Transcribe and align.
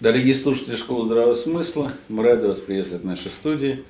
Дорогие 0.00 0.34
слушатели 0.34 0.76
Школы 0.76 1.04
Здравого 1.04 1.34
Смысла, 1.34 1.92
мы 2.08 2.22
рады 2.22 2.48
вас 2.48 2.58
приветствовать 2.58 3.04
в 3.04 3.06
нашей 3.06 3.30
студии. 3.30 3.84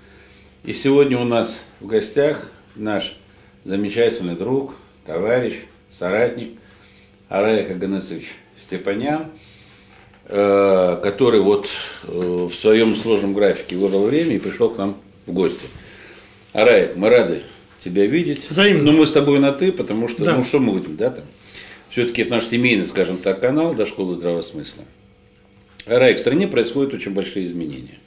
И 0.64 0.72
сегодня 0.72 1.16
у 1.16 1.24
нас 1.24 1.60
в 1.78 1.86
гостях 1.86 2.50
наш 2.74 3.16
замечательный 3.64 4.34
друг, 4.34 4.74
товарищ, 5.06 5.54
соратник 5.88 6.58
Арая 7.28 7.62
Каганесович 7.64 8.26
Степанян, 8.58 9.26
э, 10.24 11.00
который 11.00 11.42
вот 11.42 11.68
э, 12.02 12.08
в 12.50 12.52
своем 12.54 12.96
сложном 12.96 13.32
графике 13.32 13.76
выбрал 13.76 14.06
время 14.06 14.34
и 14.34 14.40
пришел 14.40 14.70
к 14.70 14.78
нам 14.78 14.96
в 15.26 15.32
гости. 15.32 15.68
Арая, 16.52 16.90
мы 16.96 17.08
рады 17.08 17.42
тебя 17.78 18.04
видеть. 18.06 18.50
Взаимно. 18.50 18.82
Но 18.82 18.98
мы 18.98 19.06
с 19.06 19.12
тобой 19.12 19.38
на 19.38 19.52
ты, 19.52 19.70
потому 19.70 20.08
что, 20.08 20.24
Да. 20.24 20.36
ну 20.36 20.42
что 20.42 20.58
мы 20.58 20.72
будем, 20.72 20.96
да, 20.96 21.10
там? 21.10 21.24
Все-таки 21.88 22.22
это 22.22 22.32
наш 22.32 22.46
семейный, 22.46 22.88
скажем 22.88 23.18
так, 23.18 23.40
канал, 23.40 23.74
до 23.74 23.86
школы 23.86 24.14
здравого 24.14 24.42
смысла. 24.42 24.82
Рай, 25.86 26.14
в 26.14 26.20
стране 26.20 26.46
происходят 26.46 26.94
очень 26.94 27.12
большие 27.12 27.46
изменения. 27.46 27.98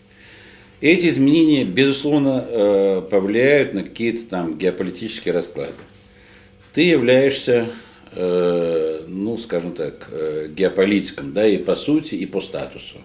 И 0.83 0.87
эти 0.87 1.07
изменения, 1.07 1.63
безусловно, 1.63 2.45
э, 2.45 3.01
повлияют 3.09 3.73
на 3.73 3.83
какие-то 3.83 4.25
там 4.29 4.57
геополитические 4.57 5.33
расклады. 5.33 5.71
Ты 6.73 6.81
являешься, 6.81 7.69
э, 8.11 9.05
ну, 9.07 9.37
скажем 9.37 9.71
так, 9.71 10.09
э, 10.11 10.49
геополитиком, 10.53 11.31
да, 11.31 11.47
и 11.47 11.57
по 11.57 11.75
сути, 11.75 12.15
и 12.15 12.25
по 12.25 12.41
статусу. 12.41 12.97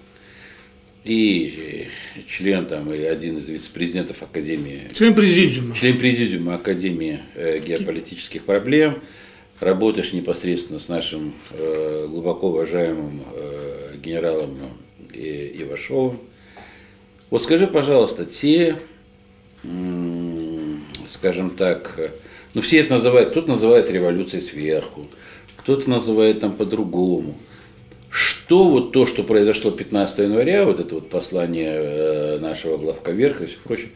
И 1.05 1.86
член 2.27 2.66
там, 2.66 2.92
и 2.92 3.00
один 3.00 3.38
из 3.38 3.48
вице-президентов 3.48 4.22
Академии 4.22 4.88
Член 4.92 5.14
президиума. 5.14 5.74
член 5.77 5.98
президиума 5.98 6.56
Академии 6.56 7.20
геополитических 7.64 8.42
проблем, 8.42 9.00
работаешь 9.60 10.12
непосредственно 10.12 10.80
с 10.80 10.88
нашим 10.88 11.32
глубоко 12.08 12.48
уважаемым 12.48 13.22
генералом 14.00 14.58
э, 15.14 15.50
Ивашовым. 15.62 16.20
Вот 17.30 17.42
скажи, 17.42 17.66
пожалуйста, 17.66 18.24
те, 18.24 18.77
скажем 21.06 21.50
так, 21.50 21.94
э, 21.98 22.10
ну 22.55 22.62
все 22.62 22.78
это 22.78 22.94
называют, 22.94 23.30
кто-то 23.30 23.48
называет 23.48 23.90
революцией 23.90 24.42
сверху, 24.42 25.08
кто-то 25.56 25.88
называет 25.90 26.40
там 26.40 26.52
по-другому. 26.52 27.34
Что 28.10 28.68
вот 28.68 28.92
то, 28.92 29.05
что 29.05 29.22
произошло 29.22 29.70
15 29.70 30.18
января, 30.20 30.64
вот 30.64 30.80
это 30.80 30.94
вот 30.94 31.10
послание 31.10 31.74
э, 31.74 32.38
нашего 32.38 32.78
главка 32.78 33.10
верха 33.10 33.44
и 33.44 33.46
все 33.46 33.58
прочее, 33.62 33.90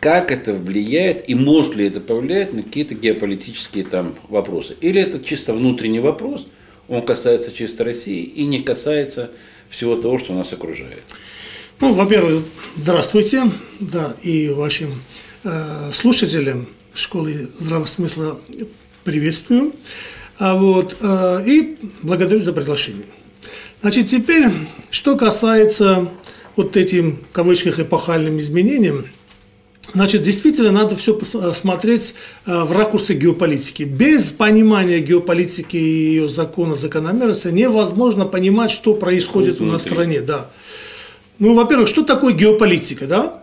как 0.00 0.30
это 0.32 0.52
влияет 0.52 1.28
и 1.28 1.34
может 1.34 1.76
ли 1.76 1.86
это 1.86 2.00
повлиять 2.00 2.52
на 2.52 2.62
какие-то 2.62 2.94
геополитические 2.94 3.84
там 3.84 4.14
вопросы? 4.28 4.76
Или 4.80 5.00
это 5.00 5.22
чисто 5.22 5.54
внутренний 5.54 6.00
вопрос, 6.00 6.46
он 6.88 7.02
касается 7.02 7.52
чисто 7.52 7.84
России 7.84 8.22
и 8.22 8.44
не 8.46 8.62
касается 8.62 9.30
всего 9.68 9.96
того, 9.96 10.18
что 10.18 10.34
нас 10.34 10.52
окружает? 10.52 11.02
Ну, 11.80 11.92
во-первых, 11.92 12.44
здравствуйте, 12.76 13.50
да, 13.80 14.14
и 14.22 14.48
вашим 14.48 15.02
э, 15.42 15.90
слушателям 15.92 16.68
школы 16.94 17.48
здравого 17.58 17.86
смысла 17.86 18.38
приветствую. 19.02 19.72
А 20.38 20.54
вот, 20.54 20.96
э, 21.00 21.44
и 21.46 21.76
благодарю 22.02 22.40
за 22.40 22.52
приглашение. 22.52 23.06
Значит, 23.82 24.08
теперь, 24.08 24.46
что 24.90 25.16
касается 25.16 26.08
вот 26.56 26.76
этим, 26.76 27.18
в 27.30 27.32
кавычках, 27.32 27.78
эпохальным 27.80 28.38
изменениям, 28.40 29.06
Значит, 29.92 30.22
действительно 30.22 30.72
надо 30.72 30.96
все 30.96 31.18
смотреть 31.54 32.14
э, 32.46 32.62
в 32.64 32.72
ракурсе 32.72 33.14
геополитики. 33.14 33.82
Без 33.82 34.32
понимания 34.32 34.98
геополитики 35.00 35.76
и 35.76 36.12
ее 36.14 36.28
законов, 36.28 36.80
закономерности 36.80 37.48
невозможно 37.48 38.24
понимать, 38.24 38.70
что 38.70 38.94
происходит 38.94 39.58
Внутри. 39.58 39.72
на 39.72 39.78
стране. 39.78 40.20
Да. 40.20 40.50
Ну, 41.38 41.54
во-первых, 41.54 41.88
что 41.88 42.02
такое 42.02 42.32
геополитика, 42.32 43.06
да? 43.06 43.42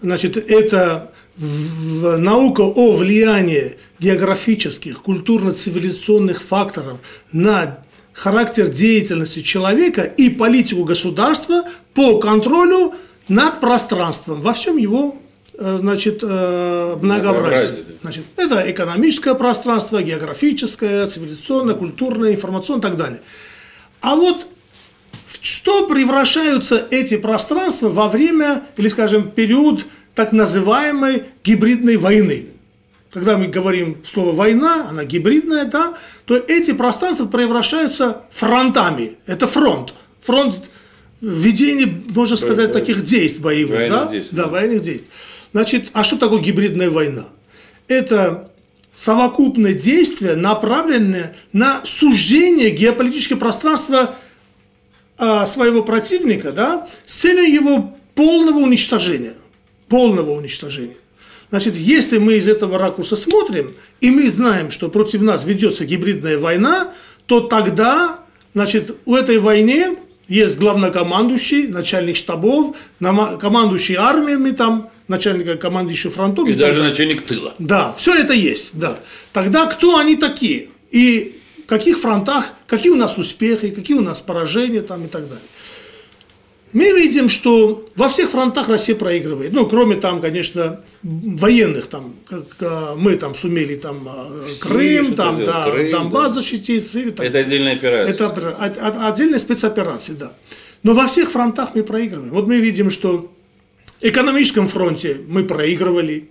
Значит, 0.00 0.36
это 0.36 1.12
в- 1.36 2.00
в- 2.00 2.16
наука 2.16 2.62
о 2.62 2.92
влиянии 2.92 3.76
географических, 3.98 5.02
культурно-цивилизационных 5.02 6.42
факторов 6.42 6.98
на 7.32 7.78
характер 8.12 8.68
деятельности 8.68 9.40
человека 9.40 10.02
и 10.02 10.30
политику 10.30 10.84
государства 10.84 11.64
по 11.94 12.18
контролю 12.18 12.94
над 13.28 13.60
пространством 13.60 14.40
во 14.40 14.52
всем 14.52 14.76
его 14.76 15.16
э, 15.16 15.23
значит, 15.58 16.20
э. 16.22 16.96
Многообразие. 17.00 17.84
Значит, 18.02 18.24
это 18.36 18.70
экономическое 18.70 19.34
пространство, 19.34 20.02
географическое, 20.02 21.06
цивилизационное, 21.06 21.74
культурное, 21.74 22.32
информационное 22.32 22.80
и 22.80 22.82
так 22.82 22.96
далее. 22.96 23.20
А 24.00 24.16
вот 24.16 24.46
в 25.26 25.38
что 25.40 25.86
превращаются 25.86 26.86
эти 26.90 27.16
пространства 27.16 27.88
во 27.88 28.08
время, 28.08 28.64
или, 28.76 28.88
скажем, 28.88 29.30
период 29.30 29.86
так 30.14 30.32
называемой 30.32 31.24
гибридной 31.42 31.96
войны? 31.96 32.48
Когда 33.12 33.38
мы 33.38 33.46
говорим 33.46 33.98
слово 34.04 34.32
«война», 34.32 34.88
она 34.90 35.04
гибридная, 35.04 35.66
да, 35.66 35.94
то 36.24 36.36
эти 36.36 36.72
пространства 36.72 37.26
превращаются 37.26 38.22
фронтами. 38.30 39.16
Это 39.26 39.46
фронт. 39.46 39.94
Фронт 40.20 40.68
введения, 41.20 42.02
можно 42.08 42.36
сказать, 42.36 42.72
таких 42.72 43.04
действий 43.04 43.42
боевых. 43.42 43.78
Военных 43.78 44.04
да? 44.04 44.10
действий, 44.10 44.36
да. 44.36 44.46
военных 44.48 44.82
действий. 44.82 45.10
Значит, 45.54 45.90
а 45.92 46.02
что 46.02 46.18
такое 46.18 46.40
гибридная 46.40 46.90
война? 46.90 47.26
Это 47.86 48.50
совокупное 48.96 49.72
действие, 49.72 50.34
направленное 50.34 51.36
на 51.52 51.80
сужение 51.84 52.70
геополитического 52.70 53.38
пространства 53.38 54.16
а, 55.16 55.46
своего 55.46 55.84
противника, 55.84 56.50
да, 56.50 56.88
с 57.06 57.14
целью 57.14 57.48
его 57.54 57.96
полного 58.16 58.58
уничтожения. 58.58 59.34
Полного 59.88 60.32
уничтожения. 60.32 60.96
Значит, 61.50 61.76
если 61.76 62.18
мы 62.18 62.34
из 62.34 62.48
этого 62.48 62.76
ракурса 62.76 63.14
смотрим, 63.14 63.76
и 64.00 64.10
мы 64.10 64.28
знаем, 64.28 64.72
что 64.72 64.88
против 64.88 65.22
нас 65.22 65.44
ведется 65.44 65.84
гибридная 65.84 66.36
война, 66.36 66.92
то 67.26 67.38
тогда, 67.38 68.18
значит, 68.54 68.96
у 69.04 69.14
этой 69.14 69.38
войне 69.38 69.98
есть 70.28 70.58
главнокомандующий, 70.58 71.66
начальник 71.68 72.16
штабов, 72.16 72.76
командующий 73.00 73.96
армиями, 73.96 74.50
там, 74.50 74.90
начальник 75.08 75.60
командующий 75.60 76.10
фронтом. 76.10 76.46
И 76.48 76.52
так 76.52 76.60
даже 76.60 76.72
далее. 76.74 76.90
начальник 76.90 77.26
тыла. 77.26 77.54
Да, 77.58 77.92
все 77.96 78.14
это 78.14 78.32
есть, 78.32 78.70
да. 78.72 78.98
Тогда 79.32 79.66
кто 79.66 79.98
они 79.98 80.16
такие? 80.16 80.68
И 80.90 81.40
в 81.64 81.66
каких 81.66 81.98
фронтах, 81.98 82.52
какие 82.66 82.92
у 82.92 82.96
нас 82.96 83.18
успехи, 83.18 83.70
какие 83.70 83.96
у 83.96 84.02
нас 84.02 84.20
поражения 84.20 84.82
там 84.82 85.04
и 85.04 85.08
так 85.08 85.24
далее. 85.24 85.44
Мы 86.74 86.90
видим, 86.90 87.28
что 87.28 87.86
во 87.94 88.08
всех 88.08 88.30
фронтах 88.30 88.68
Россия 88.68 88.96
проигрывает. 88.96 89.52
Ну, 89.52 89.64
кроме 89.66 89.94
там, 89.94 90.20
конечно, 90.20 90.80
военных, 91.04 91.86
там, 91.86 92.16
как 92.28 92.44
а, 92.60 92.96
мы 92.96 93.14
там 93.14 93.36
сумели 93.36 93.76
там 93.76 94.08
а, 94.08 94.44
Крым, 94.60 95.14
там, 95.14 95.44
да, 95.44 95.70
Крым, 95.70 95.90
Донбасс 95.92 96.28
да. 96.34 96.40
защитить. 96.40 96.84
Сирию, 96.90 97.12
так 97.12 97.26
Это 97.26 97.38
отдельная 97.38 97.74
операция. 97.74 98.12
это 98.12 98.26
от- 98.26 98.76
от- 98.76 98.96
отдельная 99.12 99.38
спецоперация, 99.38 100.16
да. 100.16 100.32
Но 100.82 100.94
во 100.94 101.06
всех 101.06 101.30
фронтах 101.30 101.76
мы 101.76 101.84
проигрываем. 101.84 102.30
Вот 102.32 102.48
мы 102.48 102.56
видим, 102.56 102.90
что 102.90 103.30
в 104.00 104.04
экономическом 104.04 104.66
фронте 104.66 105.20
мы 105.28 105.44
проигрывали, 105.44 106.28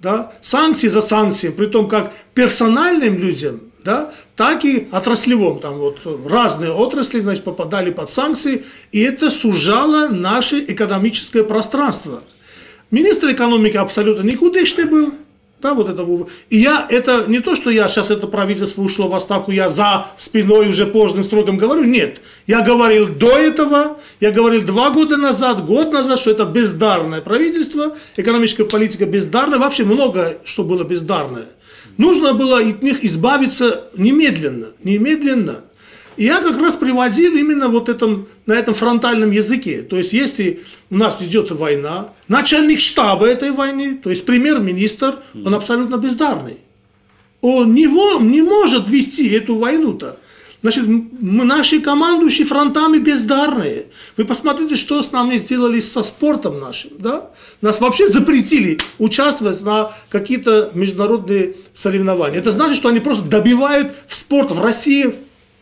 да, 0.00 0.34
санкции 0.42 0.88
за 0.88 1.00
санкциями, 1.00 1.54
при 1.54 1.66
том 1.66 1.88
как 1.88 2.12
персональным 2.34 3.16
людям, 3.18 3.60
да, 3.86 4.12
так 4.34 4.64
и 4.64 4.88
отраслевом, 4.92 5.60
там 5.60 5.76
вот 5.76 6.00
разные 6.28 6.72
отрасли, 6.72 7.20
значит, 7.20 7.44
попадали 7.44 7.90
под 7.90 8.10
санкции, 8.10 8.64
и 8.92 9.00
это 9.00 9.30
сужало 9.30 10.08
наше 10.08 10.58
экономическое 10.58 11.44
пространство. 11.44 12.22
Министр 12.90 13.32
экономики 13.32 13.76
абсолютно 13.76 14.22
никудышный 14.22 14.84
был, 14.84 15.14
да, 15.66 15.74
вот 15.74 15.88
это. 15.88 16.04
вот. 16.04 16.30
И 16.48 16.58
я, 16.58 16.86
это 16.88 17.24
не 17.26 17.40
то, 17.40 17.56
что 17.56 17.70
я 17.70 17.88
сейчас 17.88 18.10
это 18.10 18.28
правительство 18.28 18.82
ушло 18.82 19.08
в 19.08 19.14
отставку, 19.14 19.50
я 19.50 19.68
за 19.68 20.06
спиной 20.16 20.68
уже 20.68 20.86
поздним 20.86 21.24
строком 21.24 21.56
говорю, 21.56 21.82
нет. 21.84 22.20
Я 22.46 22.60
говорил 22.60 23.08
до 23.08 23.36
этого, 23.36 23.98
я 24.20 24.30
говорил 24.30 24.62
два 24.62 24.90
года 24.90 25.16
назад, 25.16 25.64
год 25.66 25.92
назад, 25.92 26.20
что 26.20 26.30
это 26.30 26.44
бездарное 26.44 27.20
правительство, 27.20 27.96
экономическая 28.16 28.64
политика 28.64 29.06
бездарная, 29.06 29.58
вообще 29.58 29.84
много 29.84 30.38
что 30.44 30.62
было 30.62 30.84
бездарное. 30.84 31.46
Нужно 31.98 32.34
было 32.34 32.60
от 32.60 32.82
них 32.82 33.04
избавиться 33.04 33.88
немедленно, 33.96 34.68
немедленно. 34.84 35.64
И 36.16 36.24
я 36.24 36.40
как 36.40 36.58
раз 36.58 36.74
приводил 36.74 37.34
именно 37.36 37.68
вот 37.68 37.88
этом, 37.88 38.26
на 38.46 38.54
этом 38.54 38.74
фронтальном 38.74 39.30
языке. 39.30 39.82
То 39.82 39.96
есть, 39.96 40.12
если 40.12 40.62
у 40.90 40.96
нас 40.96 41.22
идет 41.22 41.50
война, 41.50 42.08
начальник 42.28 42.80
штаба 42.80 43.26
этой 43.26 43.50
войны, 43.50 43.98
то 44.02 44.10
есть 44.10 44.24
премьер-министр, 44.24 45.18
он 45.44 45.54
абсолютно 45.54 45.96
бездарный. 45.96 46.58
Он 47.42 47.74
не, 47.74 47.84
не 47.84 48.42
может 48.42 48.88
вести 48.88 49.28
эту 49.28 49.56
войну-то. 49.56 50.18
Значит, 50.62 50.86
м- 50.86 51.10
наши 51.20 51.80
командующие 51.80 52.46
фронтами 52.46 52.98
бездарные. 52.98 53.86
Вы 54.16 54.24
посмотрите, 54.24 54.74
что 54.74 55.02
с 55.02 55.12
нами 55.12 55.36
сделали 55.36 55.80
со 55.80 56.02
спортом 56.02 56.58
нашим. 56.58 56.92
Да? 56.98 57.30
Нас 57.60 57.80
вообще 57.80 58.08
запретили 58.08 58.78
участвовать 58.98 59.62
на 59.62 59.92
какие-то 60.08 60.70
международные 60.74 61.56
соревнования. 61.74 62.38
Это 62.38 62.50
значит, 62.50 62.78
что 62.78 62.88
они 62.88 63.00
просто 63.00 63.24
добивают 63.24 63.94
в 64.08 64.14
спорт 64.16 64.50
в 64.50 64.60
России 64.60 65.14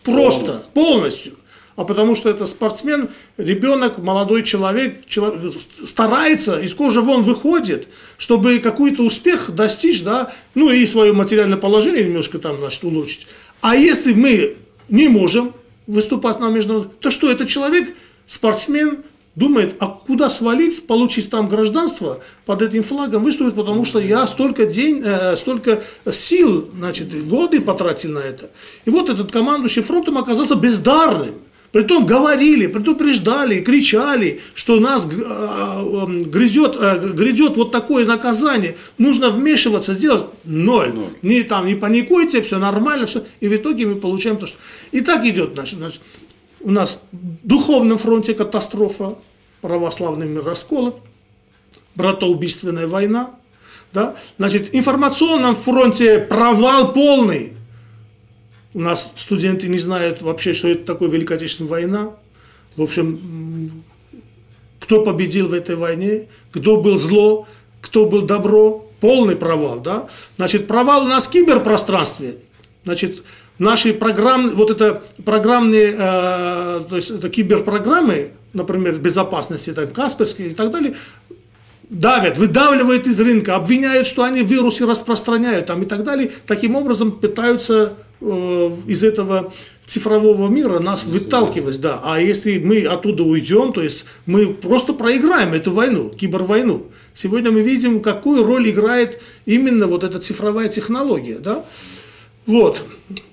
просто, 0.05 0.63
полностью. 0.75 1.35
а 1.77 1.85
потому 1.85 2.15
что 2.15 2.31
это 2.31 2.47
спортсмен, 2.47 3.11
ребенок, 3.37 3.99
молодой 3.99 4.43
человек, 4.43 5.07
человек 5.07 5.55
старается, 5.87 6.61
из 6.61 6.75
кожи 6.75 7.01
вон 7.01 7.23
выходит, 7.23 7.89
чтобы 8.17 8.59
какой-то 8.59 9.03
успех 9.03 9.51
достичь, 9.51 10.03
да, 10.03 10.33
ну 10.55 10.71
и 10.71 10.87
свое 10.87 11.13
материальное 11.13 11.59
положение 11.59 12.05
немножко 12.05 12.39
там, 12.39 12.59
значит, 12.59 12.85
улучшить. 12.85 13.27
А 13.61 13.75
если 13.75 14.13
мы 14.13 14.57
не 14.89 15.09
можем 15.09 15.53
выступать 15.87 16.39
на 16.39 16.51
международном, 16.51 16.93
то 17.01 17.11
что, 17.11 17.31
это 17.31 17.47
человек, 17.47 17.95
спортсмен, 18.27 19.03
думает, 19.37 19.77
а 19.81 19.87
куда 19.87 20.31
свалить, 20.31 20.87
получить 20.87 21.31
там 21.31 21.49
гражданство 21.49 22.21
под 22.47 22.63
этим 22.63 22.83
флагом, 22.83 23.25
выступить, 23.25 23.55
потому 23.55 23.85
что 23.85 23.99
я 23.99 24.27
столько, 24.27 24.67
день, 24.67 25.03
э, 25.05 25.37
столько 25.37 25.83
сил, 26.11 26.69
значит, 26.77 27.27
годы 27.27 27.61
потратил 27.61 28.13
на 28.13 28.21
это. 28.21 28.51
И 28.85 28.91
вот 28.91 29.09
этот 29.09 29.33
командующий 29.33 29.83
фронтом 29.83 30.19
оказался 30.19 30.55
бездарным. 30.55 31.35
Притом 31.75 32.07
говорили, 32.07 32.69
предупреждали, 32.69 33.61
кричали, 33.61 34.41
что 34.55 34.79
нас 34.79 35.09
э, 35.11 35.11
э, 35.11 36.07
грызет, 36.27 36.77
э, 36.79 37.13
грядет 37.13 37.57
вот 37.57 37.73
такое 37.73 38.07
наказание, 38.07 38.77
нужно 38.97 39.31
вмешиваться, 39.31 39.95
сделать 39.95 40.27
ноль. 40.45 40.93
ноль. 40.93 41.07
Не, 41.23 41.43
там, 41.43 41.67
не 41.67 41.75
паникуйте, 41.75 42.43
все 42.43 42.61
нормально, 42.61 43.07
все. 43.07 43.25
И 43.41 43.49
в 43.49 43.57
итоге 43.57 43.87
мы 43.87 43.97
получаем 43.97 44.37
то, 44.37 44.47
что... 44.47 44.57
И 44.93 45.01
так 45.01 45.27
идет, 45.27 45.55
значит, 45.55 45.81
значит 45.81 46.01
у 46.65 46.71
нас 46.71 46.99
в 47.13 47.47
духовном 47.47 47.99
фронте 47.99 48.35
катастрофа, 48.35 49.17
православный 49.61 50.27
мир 50.27 50.45
расколот, 50.45 51.01
братоубийственная 51.95 52.89
война, 52.89 53.31
да? 53.93 54.17
Значит, 54.39 54.69
в 54.69 54.75
информационном 54.75 55.55
фронте 55.55 56.19
провал 56.19 56.93
полный, 56.93 57.53
у 58.73 58.81
нас 58.81 59.13
студенты 59.15 59.69
не 59.69 59.79
знают 59.79 60.23
вообще, 60.23 60.53
что 60.53 60.69
это 60.69 60.85
такое 60.85 61.09
Великая 61.09 61.35
Отечественная 61.35 61.71
война. 61.71 62.11
В 62.77 62.83
общем, 62.83 63.83
кто 64.81 65.05
победил 65.05 65.49
в 65.49 65.53
этой 65.53 65.77
войне, 65.77 66.27
кто 66.51 66.81
был 66.81 66.97
зло, 66.97 67.47
кто 67.81 68.07
был 68.07 68.23
добро, 68.23 68.85
полный 69.01 69.37
провал, 69.37 69.79
да. 69.79 70.09
Значит, 70.37 70.67
провал 70.67 71.05
у 71.05 71.09
нас 71.09 71.29
в 71.29 71.31
киберпространстве. 71.31 72.39
Значит, 72.85 73.23
наши 73.59 73.93
программы, 73.93 74.51
вот 74.51 74.71
это 74.71 75.03
программные, 75.25 75.95
э, 75.97 76.81
то 76.89 76.97
есть 76.97 77.11
это 77.11 77.29
киберпрограммы, 77.29 78.33
например, 78.53 78.97
безопасности, 78.97 79.73
там, 79.73 79.89
Касперские 79.89 80.49
и 80.49 80.55
так 80.55 80.71
далее, 80.71 80.95
давят, 81.89 82.39
выдавливают 82.39 83.07
из 83.07 83.21
рынка, 83.21 83.57
обвиняют, 83.57 84.07
что 84.07 84.25
они 84.25 84.43
вирусы 84.43 84.87
распространяют 84.87 85.67
там, 85.67 85.83
и 85.83 85.87
так 85.87 86.03
далее. 86.03 86.31
Таким 86.47 86.77
образом 86.77 87.13
пытаются 87.13 87.95
Э, 88.27 88.71
из 88.87 89.03
этого 89.03 89.53
цифрового 89.87 90.49
мира 90.49 90.79
нас 90.79 91.05
выталкивать, 91.05 91.79
да. 91.81 92.01
А 92.03 92.19
если 92.19 92.59
мы 92.59 92.87
оттуда 92.87 93.23
уйдем, 93.23 93.75
то 93.75 93.83
есть 93.83 94.07
мы 94.25 94.55
просто 94.55 94.95
проиграем 94.95 95.53
эту 95.53 95.73
войну, 95.73 96.09
кибервойну. 96.09 96.87
Сегодня 97.13 97.51
мы 97.51 97.61
видим, 97.61 98.01
какую 98.01 98.45
роль 98.45 98.71
играет 98.71 99.21
именно 99.45 99.87
вот 99.89 100.05
эта 100.05 100.21
цифровая 100.21 100.71
технология, 100.71 101.39
да. 101.39 101.67
Вот. 102.47 102.83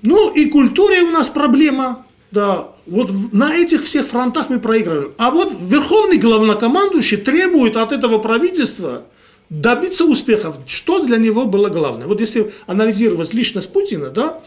Ну 0.04 0.34
и 0.34 0.46
культуре 0.46 1.02
у 1.02 1.12
нас 1.12 1.30
проблема, 1.30 2.06
да. 2.32 2.70
Вот 2.86 3.12
на 3.32 3.56
этих 3.56 3.84
всех 3.84 4.08
фронтах 4.08 4.50
мы 4.50 4.60
проигрываем. 4.60 5.14
А 5.18 5.32
вот 5.32 5.54
верховный 5.60 6.18
главнокомандующий 6.18 7.18
требует 7.18 7.78
от 7.78 7.92
этого 7.92 8.18
правительства 8.20 9.04
добиться 9.50 10.06
успехов. 10.06 10.58
Что 10.66 11.04
для 11.04 11.18
него 11.18 11.46
было 11.46 11.70
главное? 11.70 12.08
Вот 12.08 12.22
если 12.22 12.52
анализировать 12.68 13.34
личность 13.34 13.72
Путина, 13.72 14.10
да, 14.10 14.42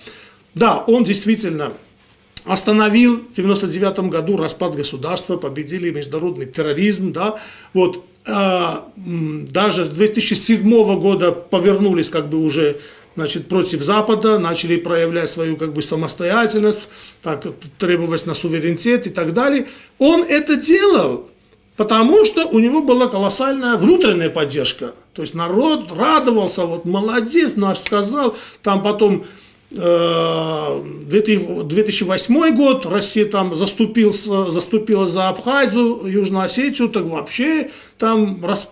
да, 0.55 0.79
он 0.79 1.05
действительно 1.05 1.73
остановил 2.45 3.17
в 3.17 3.39
1999 3.39 4.11
году 4.11 4.37
распад 4.37 4.75
государства, 4.75 5.37
победили 5.37 5.91
международный 5.91 6.47
терроризм, 6.47 7.13
да, 7.13 7.39
вот, 7.73 8.05
а, 8.27 8.89
даже 8.97 9.85
с 9.85 9.91
2007 9.91 10.99
года 10.99 11.33
повернулись 11.33 12.09
как 12.09 12.29
бы 12.29 12.39
уже 12.39 12.81
значит, 13.17 13.49
против 13.49 13.83
Запада, 13.83 14.39
начали 14.39 14.77
проявлять 14.77 15.31
свою 15.31 15.57
как 15.57 15.73
бы 15.73 15.83
самостоятельность, 15.83 16.89
так, 17.23 17.47
требовать 17.79 18.27
на 18.27 18.35
суверенитет 18.35 19.07
и 19.07 19.11
так 19.11 19.33
далее. 19.33 19.67
Он 19.99 20.23
это 20.23 20.57
делал, 20.57 21.29
потому 21.77 22.25
что 22.25 22.47
у 22.47 22.59
него 22.59 22.83
была 22.83 23.07
колоссальная 23.09 23.77
внутренняя 23.77 24.31
поддержка. 24.31 24.95
То 25.13 25.23
есть 25.23 25.35
народ 25.35 25.93
радовался, 25.93 26.67
вот 26.67 26.85
молодец, 26.85 27.53
наш 27.57 27.79
сказал, 27.79 28.37
там 28.63 28.83
потом 28.83 29.25
2008 29.71 32.37
э, 32.37 32.51
год 32.53 32.87
Россия 32.87 33.25
там 33.25 33.57
заступился, 33.57 34.51
заступила 34.51 35.07
за 35.07 35.29
Абхазию, 35.29 36.07
Южную 36.07 36.45
Осетию, 36.45 36.89
так 36.89 37.05
вообще 37.05 37.71
там 37.99 38.45
рас, 38.45 38.69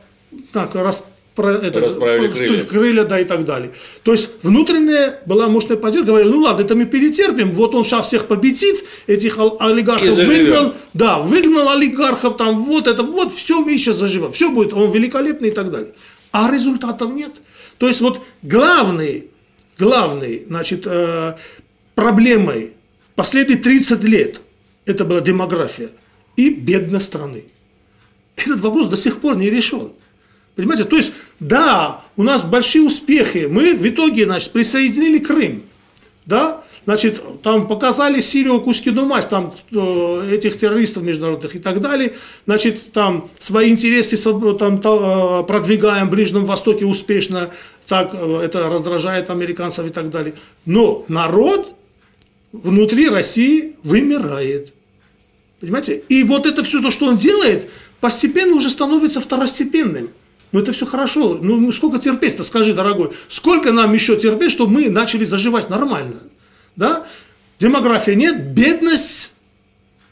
так, 0.53 0.75
рас, 0.77 1.03
это, 1.37 1.81
крылья. 2.29 2.65
крылья, 2.65 3.05
да, 3.05 3.21
и 3.21 3.25
так 3.25 3.45
далее. 3.45 3.71
То 4.03 4.13
есть 4.13 4.29
внутренняя 4.43 5.21
была 5.27 5.49
мощная 5.49 5.77
поддержка, 5.77 6.09
говорили, 6.09 6.31
ну 6.31 6.41
ладно, 6.41 6.63
это 6.63 6.75
мы 6.75 6.85
перетерпим, 6.85 7.53
вот 7.53 7.75
он 7.75 7.85
сейчас 7.85 8.09
всех 8.09 8.27
победит, 8.27 8.85
этих 9.07 9.39
олигархов 9.39 10.17
выгнал, 10.19 10.75
да, 10.95 11.19
выгнал 11.19 11.71
олигархов, 11.71 12.37
там, 12.37 12.63
вот 12.63 12.87
это, 12.87 13.03
вот, 13.03 13.33
все 13.33 13.61
мы 13.61 13.79
сейчас 13.79 13.97
заживем, 13.97 14.33
все 14.33 14.51
будет, 14.51 14.73
он 14.73 14.91
великолепный 14.91 15.49
и 15.49 15.53
так 15.53 15.71
далее. 15.71 15.93
А 16.33 16.51
результатов 16.51 17.13
нет. 17.13 17.33
То 17.79 17.89
есть 17.89 18.01
вот 18.01 18.21
главный 18.43 19.33
главной 19.79 20.45
значит, 20.47 20.87
э, 20.87 21.35
проблемой 21.95 22.75
последние 23.15 23.59
30 23.59 24.05
лет 24.05 24.41
это 24.87 25.05
была 25.05 25.21
демография 25.21 25.91
и 26.37 26.51
бедность 26.51 27.07
страны. 27.07 27.45
Этот 28.37 28.61
вопрос 28.61 28.89
до 28.89 28.97
сих 28.97 29.21
пор 29.21 29.37
не 29.37 29.51
решен. 29.51 29.93
Понимаете, 30.57 30.85
то 30.85 30.97
есть, 30.97 31.13
да, 31.41 32.03
у 32.17 32.23
нас 32.23 32.45
большие 32.45 32.83
успехи. 32.83 33.47
Мы 33.51 33.75
в 33.75 33.89
итоге, 33.89 34.27
значит, 34.27 34.51
присоединили 34.51 35.19
Крым. 35.19 35.63
Да, 36.27 36.63
значит, 36.85 37.43
там 37.43 37.67
показали 37.67 38.21
Сирию 38.21 38.61
Кускину 38.61 39.07
мать, 39.07 39.29
там 39.29 39.53
этих 39.73 40.59
террористов 40.59 41.03
международных 41.03 41.57
и 41.57 41.59
так 41.59 41.81
далее, 41.81 42.15
значит, 42.47 42.93
там 42.93 43.29
свои 43.41 43.71
интересы 43.71 44.17
там, 44.17 44.77
э, 44.77 45.43
продвигаем 45.45 46.07
в 46.07 46.11
Ближнем 46.11 46.45
Востоке 46.45 46.85
успешно, 46.85 47.51
так 47.89 48.15
э, 48.15 48.41
это 48.45 48.69
раздражает 48.69 49.31
американцев 49.31 49.87
и 49.87 49.91
так 49.91 50.11
далее. 50.11 50.35
Но 50.65 51.05
народ 51.09 51.75
внутри 52.53 53.09
России 53.09 53.77
вымирает. 53.83 54.73
Понимаете? 55.61 56.03
И 56.09 56.23
вот 56.25 56.47
это 56.47 56.63
все 56.63 56.81
то, 56.81 56.91
что 56.91 57.07
он 57.07 57.17
делает, 57.17 57.69
постепенно 58.01 58.55
уже 58.55 58.69
становится 58.71 59.21
второстепенным. 59.21 60.11
Ну 60.53 60.61
это 60.61 60.73
все 60.73 60.87
хорошо. 60.87 61.39
Ну 61.41 61.73
сколько 61.73 61.99
терпеть-то, 61.99 62.43
скажи, 62.43 62.75
дорогой. 62.75 63.11
Сколько 63.29 63.73
нам 63.73 63.93
еще 63.93 64.17
терпеть, 64.17 64.53
чтобы 64.53 64.73
мы 64.73 64.91
начали 64.91 65.25
заживать 65.25 65.71
нормально? 65.71 66.17
Да? 66.77 67.07
Демография 67.59 68.15
нет, 68.15 68.53
бедность 68.53 69.33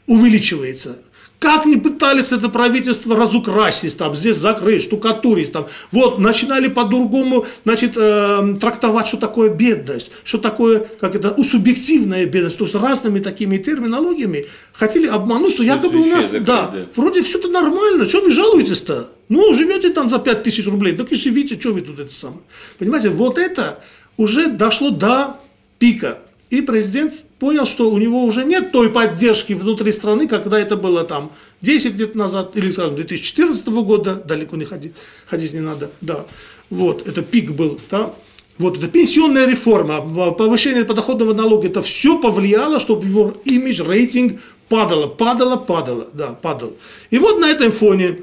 увеличивается. 0.07 0.99
Как 1.41 1.65
не 1.65 1.77
пытались 1.77 2.31
это 2.31 2.49
правительство 2.49 3.15
разукрасить, 3.15 3.97
там, 3.97 4.13
здесь 4.13 4.37
закрыть, 4.37 4.83
штукатурить, 4.83 5.51
там, 5.51 5.65
вот, 5.91 6.19
начинали 6.19 6.67
по-другому, 6.67 7.47
значит, 7.63 7.93
э, 7.95 8.53
трактовать, 8.61 9.07
что 9.07 9.17
такое 9.17 9.49
бедность, 9.49 10.11
что 10.23 10.37
такое, 10.37 10.85
как 10.99 11.15
это, 11.15 11.35
субъективная 11.43 12.27
бедность, 12.27 12.59
то 12.59 12.65
есть 12.65 12.75
разными 12.75 13.17
такими 13.17 13.57
терминологиями 13.57 14.45
хотели 14.71 15.07
обмануть, 15.07 15.53
что 15.53 15.63
якобы 15.63 16.01
у 16.01 16.05
нас, 16.05 16.25
закрыть, 16.25 16.43
да, 16.43 16.67
да, 16.67 16.77
вроде 16.95 17.23
все 17.23 17.39
это 17.39 17.47
нормально, 17.47 18.05
что 18.05 18.21
вы 18.21 18.31
жалуетесь-то? 18.31 19.09
Ну, 19.27 19.51
живете 19.55 19.89
там 19.89 20.11
за 20.11 20.19
5 20.19 20.43
тысяч 20.43 20.67
рублей, 20.67 20.95
так 20.95 21.11
и 21.11 21.15
живите, 21.15 21.59
что 21.59 21.71
вы 21.71 21.81
тут 21.81 21.99
это 21.99 22.13
самое. 22.13 22.41
Понимаете, 22.77 23.09
вот 23.09 23.39
это 23.39 23.79
уже 24.15 24.45
дошло 24.45 24.91
до 24.91 25.37
пика. 25.79 26.19
И 26.51 26.61
президент 26.61 27.25
понял, 27.41 27.65
что 27.65 27.89
у 27.89 27.97
него 27.97 28.23
уже 28.23 28.43
нет 28.45 28.71
той 28.71 28.91
поддержки 28.91 29.53
внутри 29.53 29.91
страны, 29.91 30.27
когда 30.27 30.59
это 30.59 30.75
было 30.75 31.03
там 31.03 31.31
10 31.61 31.97
лет 31.97 32.13
назад, 32.13 32.51
или, 32.55 32.69
скажем, 32.71 32.95
2014 32.95 33.67
года, 33.67 34.13
далеко 34.13 34.57
не 34.57 34.65
ходить, 34.65 34.93
ходить 35.25 35.53
не 35.53 35.59
надо, 35.59 35.89
да. 36.01 36.23
Вот, 36.69 37.07
это 37.07 37.23
пик 37.23 37.49
был, 37.49 37.79
да. 37.89 38.13
Вот, 38.59 38.77
это 38.77 38.87
пенсионная 38.87 39.47
реформа, 39.47 40.31
повышение 40.33 40.85
подоходного 40.85 41.33
налога, 41.33 41.67
это 41.67 41.81
все 41.81 42.19
повлияло, 42.19 42.79
чтобы 42.79 43.07
его 43.07 43.33
имидж, 43.43 43.81
рейтинг 43.81 44.39
падало, 44.69 45.07
падало, 45.07 45.55
падало, 45.55 46.09
да, 46.13 46.37
падал. 46.39 46.73
И 47.09 47.17
вот 47.17 47.39
на 47.39 47.49
этом 47.49 47.71
фоне 47.71 48.17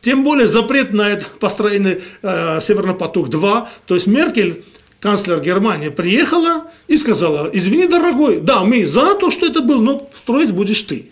тем 0.00 0.24
более 0.24 0.46
запрет 0.46 0.94
на 0.94 1.10
это 1.10 1.26
построение 1.38 2.00
э, 2.22 2.60
Северный 2.62 2.94
поток-2, 2.94 3.68
то 3.86 3.94
есть 3.94 4.06
Меркель 4.06 4.64
канцлер 5.02 5.40
Германии 5.40 5.88
приехала 5.88 6.70
и 6.86 6.96
сказала, 6.96 7.50
извини, 7.52 7.88
дорогой, 7.88 8.40
да, 8.40 8.62
мы 8.62 8.86
за 8.86 9.16
то, 9.16 9.32
что 9.32 9.46
это 9.46 9.60
был, 9.60 9.82
но 9.82 10.08
строить 10.14 10.52
будешь 10.52 10.80
ты. 10.82 11.10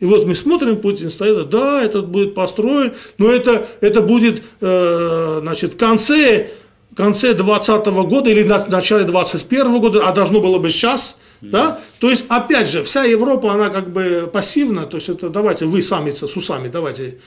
И 0.00 0.04
вот 0.04 0.26
мы 0.26 0.34
смотрим, 0.34 0.78
Путин 0.78 1.08
стоит, 1.08 1.48
да, 1.48 1.80
этот 1.80 2.08
будет 2.08 2.34
построен, 2.34 2.92
но 3.18 3.30
это, 3.30 3.68
это 3.80 4.00
будет, 4.00 4.42
э, 4.60 5.38
значит, 5.42 5.74
в 5.74 5.76
конце, 5.76 6.50
конце 6.96 7.34
20 7.34 7.86
года 7.86 8.28
или 8.28 8.42
на 8.42 8.66
начале 8.66 9.04
21 9.04 9.80
года, 9.80 10.08
а 10.08 10.12
должно 10.12 10.40
было 10.40 10.58
быть 10.58 10.72
сейчас, 10.72 11.16
Да? 11.40 11.80
То 12.00 12.10
есть, 12.10 12.24
опять 12.28 12.68
же, 12.68 12.82
вся 12.82 13.04
Европа, 13.04 13.52
она 13.52 13.68
как 13.68 13.92
бы 13.92 14.28
пассивна, 14.32 14.86
то 14.86 14.96
есть 14.96 15.08
это 15.08 15.28
давайте 15.28 15.66
вы 15.66 15.82
сами 15.82 16.12
с 16.12 16.36
усами, 16.36 16.68
давайте 16.68 17.18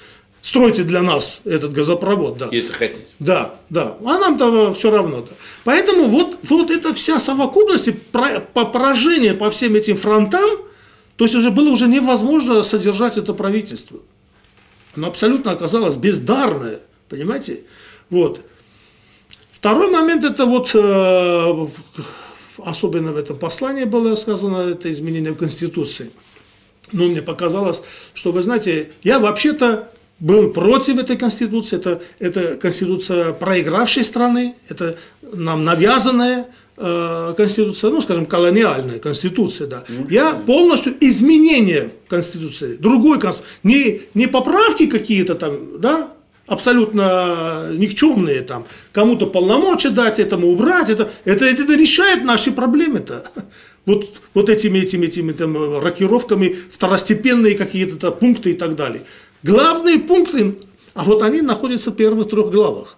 стройте 0.46 0.84
для 0.84 1.02
нас 1.02 1.42
этот 1.44 1.74
газопровод, 1.74 2.38
да. 2.38 2.50
Если 2.52 2.72
хотите. 2.72 3.02
Да, 3.18 3.56
да. 3.72 3.98
А 4.06 4.20
нам-то 4.20 4.74
все 4.74 4.92
равно, 4.92 5.22
да. 5.22 5.36
Поэтому 5.64 6.06
вот, 6.06 6.38
вот 6.44 6.70
эта 6.70 6.94
вся 6.94 7.20
совокупность, 7.20 7.90
по 8.54 8.66
поражение 8.66 9.34
по 9.34 9.50
всем 9.50 9.74
этим 9.74 9.98
фронтам, 9.98 10.60
то 11.16 11.26
есть 11.26 11.34
уже 11.34 11.50
было 11.50 11.70
уже 11.70 11.88
невозможно 11.88 12.62
содержать 12.62 13.18
это 13.18 13.34
правительство. 13.34 14.00
Оно 14.96 15.08
абсолютно 15.08 15.52
оказалось 15.52 15.98
бездарное, 15.98 16.80
понимаете? 17.10 17.64
Вот. 18.12 18.42
Второй 19.52 19.90
момент 19.90 20.24
это 20.24 20.46
вот 20.46 20.70
э, 20.76 21.68
особенно 22.64 23.14
в 23.14 23.18
этом 23.18 23.40
послании 23.40 23.86
было 23.86 24.14
сказано, 24.16 24.58
это 24.58 24.92
изменение 24.92 25.32
в 25.32 25.38
Конституции. 25.38 26.12
Но 26.92 27.06
мне 27.06 27.24
показалось, 27.24 27.82
что, 28.14 28.32
вы 28.32 28.42
знаете, 28.42 28.92
я 29.02 29.18
вообще-то 29.18 29.90
был 30.20 30.50
против 30.50 30.98
этой 30.98 31.18
конституции. 31.18 31.78
Это, 31.78 32.02
это 32.20 32.56
конституция 32.56 33.34
проигравшей 33.34 34.04
страны, 34.04 34.56
это 34.70 34.98
нам 35.22 35.64
навязанная 35.64 36.48
э, 36.78 37.34
конституция, 37.36 37.90
ну, 37.92 38.02
скажем, 38.02 38.26
колониальная 38.26 39.00
конституция, 39.00 39.68
да. 39.68 39.84
Ну, 39.90 40.08
Я 40.10 40.34
полностью 40.34 40.96
изменение 41.02 41.92
конституции, 42.08 42.76
другой 42.78 43.20
конституции, 43.20 43.60
не, 43.64 44.02
не 44.14 44.28
поправки 44.28 44.88
какие-то 44.88 45.36
там, 45.36 45.80
да, 45.80 46.10
абсолютно 46.48 47.70
никчемные 47.72 48.42
там, 48.42 48.66
кому-то 48.92 49.26
полномочия 49.28 49.90
дать, 49.90 50.20
этому 50.20 50.48
убрать, 50.48 50.90
это, 50.90 51.12
это, 51.26 51.46
это 51.46 51.76
решает 51.76 52.24
наши 52.24 52.52
проблемы-то. 52.52 53.24
Вот, 53.86 54.20
вот 54.34 54.50
этими, 54.50 54.80
этими, 54.80 55.06
этими 55.06 55.32
там, 55.32 55.80
рокировками, 55.80 56.56
второстепенные 56.72 57.56
какие-то 57.56 58.12
пункты 58.12 58.52
и 58.52 58.54
так 58.54 58.76
далее. 58.76 59.04
Главные 59.46 60.00
пункты, 60.00 60.58
а 60.96 61.04
вот 61.04 61.22
они 61.22 61.42
находятся 61.42 61.92
в 61.92 61.96
первых 61.96 62.30
трех 62.30 62.50
главах. 62.50 62.98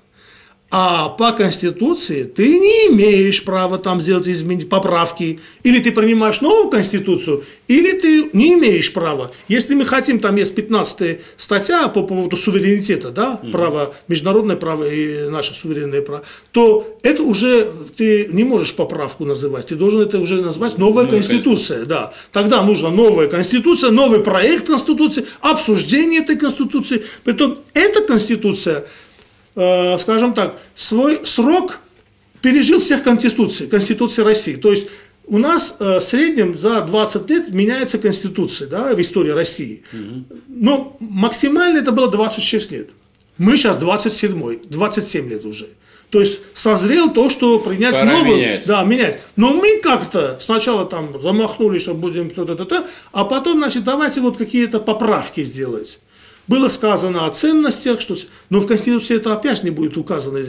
А 0.70 1.08
по 1.08 1.32
Конституции 1.32 2.24
ты 2.24 2.60
не 2.60 2.94
имеешь 2.94 3.42
права 3.46 3.78
там 3.78 4.02
сделать 4.02 4.28
изменить 4.28 4.68
поправки. 4.68 5.40
Или 5.64 5.80
ты 5.80 5.94
принимаешь 5.94 6.42
новую 6.42 6.70
Конституцию, 6.70 7.44
или 7.70 7.98
ты 7.98 8.30
не 8.34 8.56
имеешь 8.56 8.92
права. 8.92 9.32
Если 9.48 9.76
мы 9.76 9.86
хотим, 9.86 10.20
там 10.20 10.36
есть 10.36 10.54
15 10.56 11.22
статья 11.38 11.88
по 11.88 12.04
поводу 12.04 12.36
суверенитета, 12.36 13.12
да, 13.12 13.40
право, 13.52 13.96
международное 14.10 14.58
право 14.58 14.84
и 14.84 15.30
наше 15.30 15.54
суверенное 15.54 16.02
право, 16.02 16.24
то 16.52 16.98
это 17.02 17.24
уже 17.24 17.72
ты 17.96 18.28
не 18.30 18.44
можешь 18.44 18.74
поправку 18.74 19.24
называть, 19.24 19.68
ты 19.68 19.76
должен 19.76 20.02
это 20.02 20.20
уже 20.20 20.42
назвать 20.42 20.78
новая 20.78 21.06
ну, 21.06 21.12
Конституция. 21.12 21.86
Да. 21.86 22.12
Тогда 22.34 22.62
нужна 22.62 22.90
новая 22.90 23.28
Конституция, 23.28 23.92
новый 23.92 24.20
проект 24.20 24.68
Конституции, 24.68 25.26
обсуждение 25.40 26.20
этой 26.20 26.36
Конституции. 26.36 27.06
Притом 27.24 27.58
эта 27.74 28.02
Конституция 28.02 28.86
Э, 29.60 29.98
скажем 29.98 30.36
так, 30.36 30.60
свой 30.76 31.26
срок 31.26 31.80
пережил 32.44 32.80
всех 32.80 33.02
конституций, 33.02 33.66
конституции 33.66 34.22
России. 34.22 34.54
То 34.54 34.72
есть 34.72 34.88
у 35.26 35.40
нас 35.40 35.78
э, 35.80 35.98
в 35.98 36.02
среднем 36.02 36.56
за 36.56 36.82
20 36.82 37.28
лет 37.32 37.50
меняется 37.50 37.98
конституция 37.98 38.68
да, 38.68 38.94
в 38.94 39.02
истории 39.02 39.32
России. 39.32 39.84
Но 40.48 40.96
максимально 41.00 41.80
это 41.80 41.92
было 41.92 42.08
26 42.08 42.72
лет. 42.72 42.92
Мы 43.40 43.58
сейчас 43.58 43.78
27, 43.78 44.70
27 44.70 45.28
лет 45.28 45.44
уже. 45.44 45.70
То 46.12 46.22
есть 46.22 46.40
созрел 46.54 47.12
то, 47.12 47.30
что 47.32 47.58
принять 47.58 47.96
Пора 47.96 48.12
новую, 48.12 48.38
менять. 48.38 48.66
да, 48.68 48.84
менять. 48.84 49.22
Но 49.36 49.54
мы 49.54 49.80
как-то 49.82 50.38
сначала 50.40 50.86
там 50.86 51.20
замахнулись, 51.20 51.82
что 51.82 51.96
будем 51.96 52.30
то-то-то, 52.30 52.86
а 53.12 53.26
потом, 53.26 53.58
значит, 53.58 53.84
давайте 53.84 54.22
вот 54.22 54.38
какие-то 54.38 54.80
поправки 54.80 55.44
сделать. 55.44 56.00
Было 56.48 56.70
сказано 56.70 57.26
о 57.26 57.30
ценностях, 57.30 58.00
что, 58.00 58.16
но 58.50 58.60
в 58.60 58.68
Конституции 58.68 59.18
это 59.18 59.34
опять 59.34 59.64
не 59.64 59.70
будет 59.70 59.98
указано. 59.98 60.40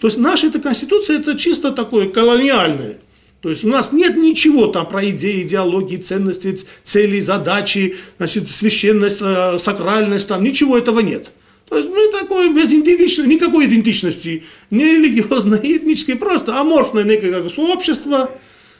То 0.00 0.06
есть 0.06 0.18
наша 0.18 0.48
эта 0.48 0.60
Конституция 0.60 1.18
это 1.18 1.36
чисто 1.38 1.70
такое 1.70 2.08
колониальное. 2.08 2.98
То 3.40 3.50
есть 3.50 3.64
у 3.64 3.68
нас 3.68 3.92
нет 3.92 4.16
ничего 4.16 4.66
там 4.66 4.88
про 4.88 5.08
идеи, 5.10 5.42
идеологии, 5.42 5.96
ценности, 5.98 6.58
цели, 6.82 7.20
задачи, 7.20 7.96
значит, 8.18 8.48
священность, 8.48 9.18
э, 9.20 9.58
сакральность, 9.58 10.28
там 10.28 10.42
ничего 10.42 10.76
этого 10.76 11.00
нет. 11.00 11.30
То 11.68 11.76
есть 11.78 11.88
мы 11.88 12.10
такой 12.12 12.52
без 12.54 12.70
идентичности, 12.72 13.28
никакой 13.28 13.66
идентичности, 13.66 14.44
не 14.70 14.84
религиозной, 14.84 15.60
не 15.60 15.76
этнической, 15.78 16.16
просто 16.16 16.58
аморфное 16.58 17.04
некое 17.04 17.42
общество, 17.56 18.30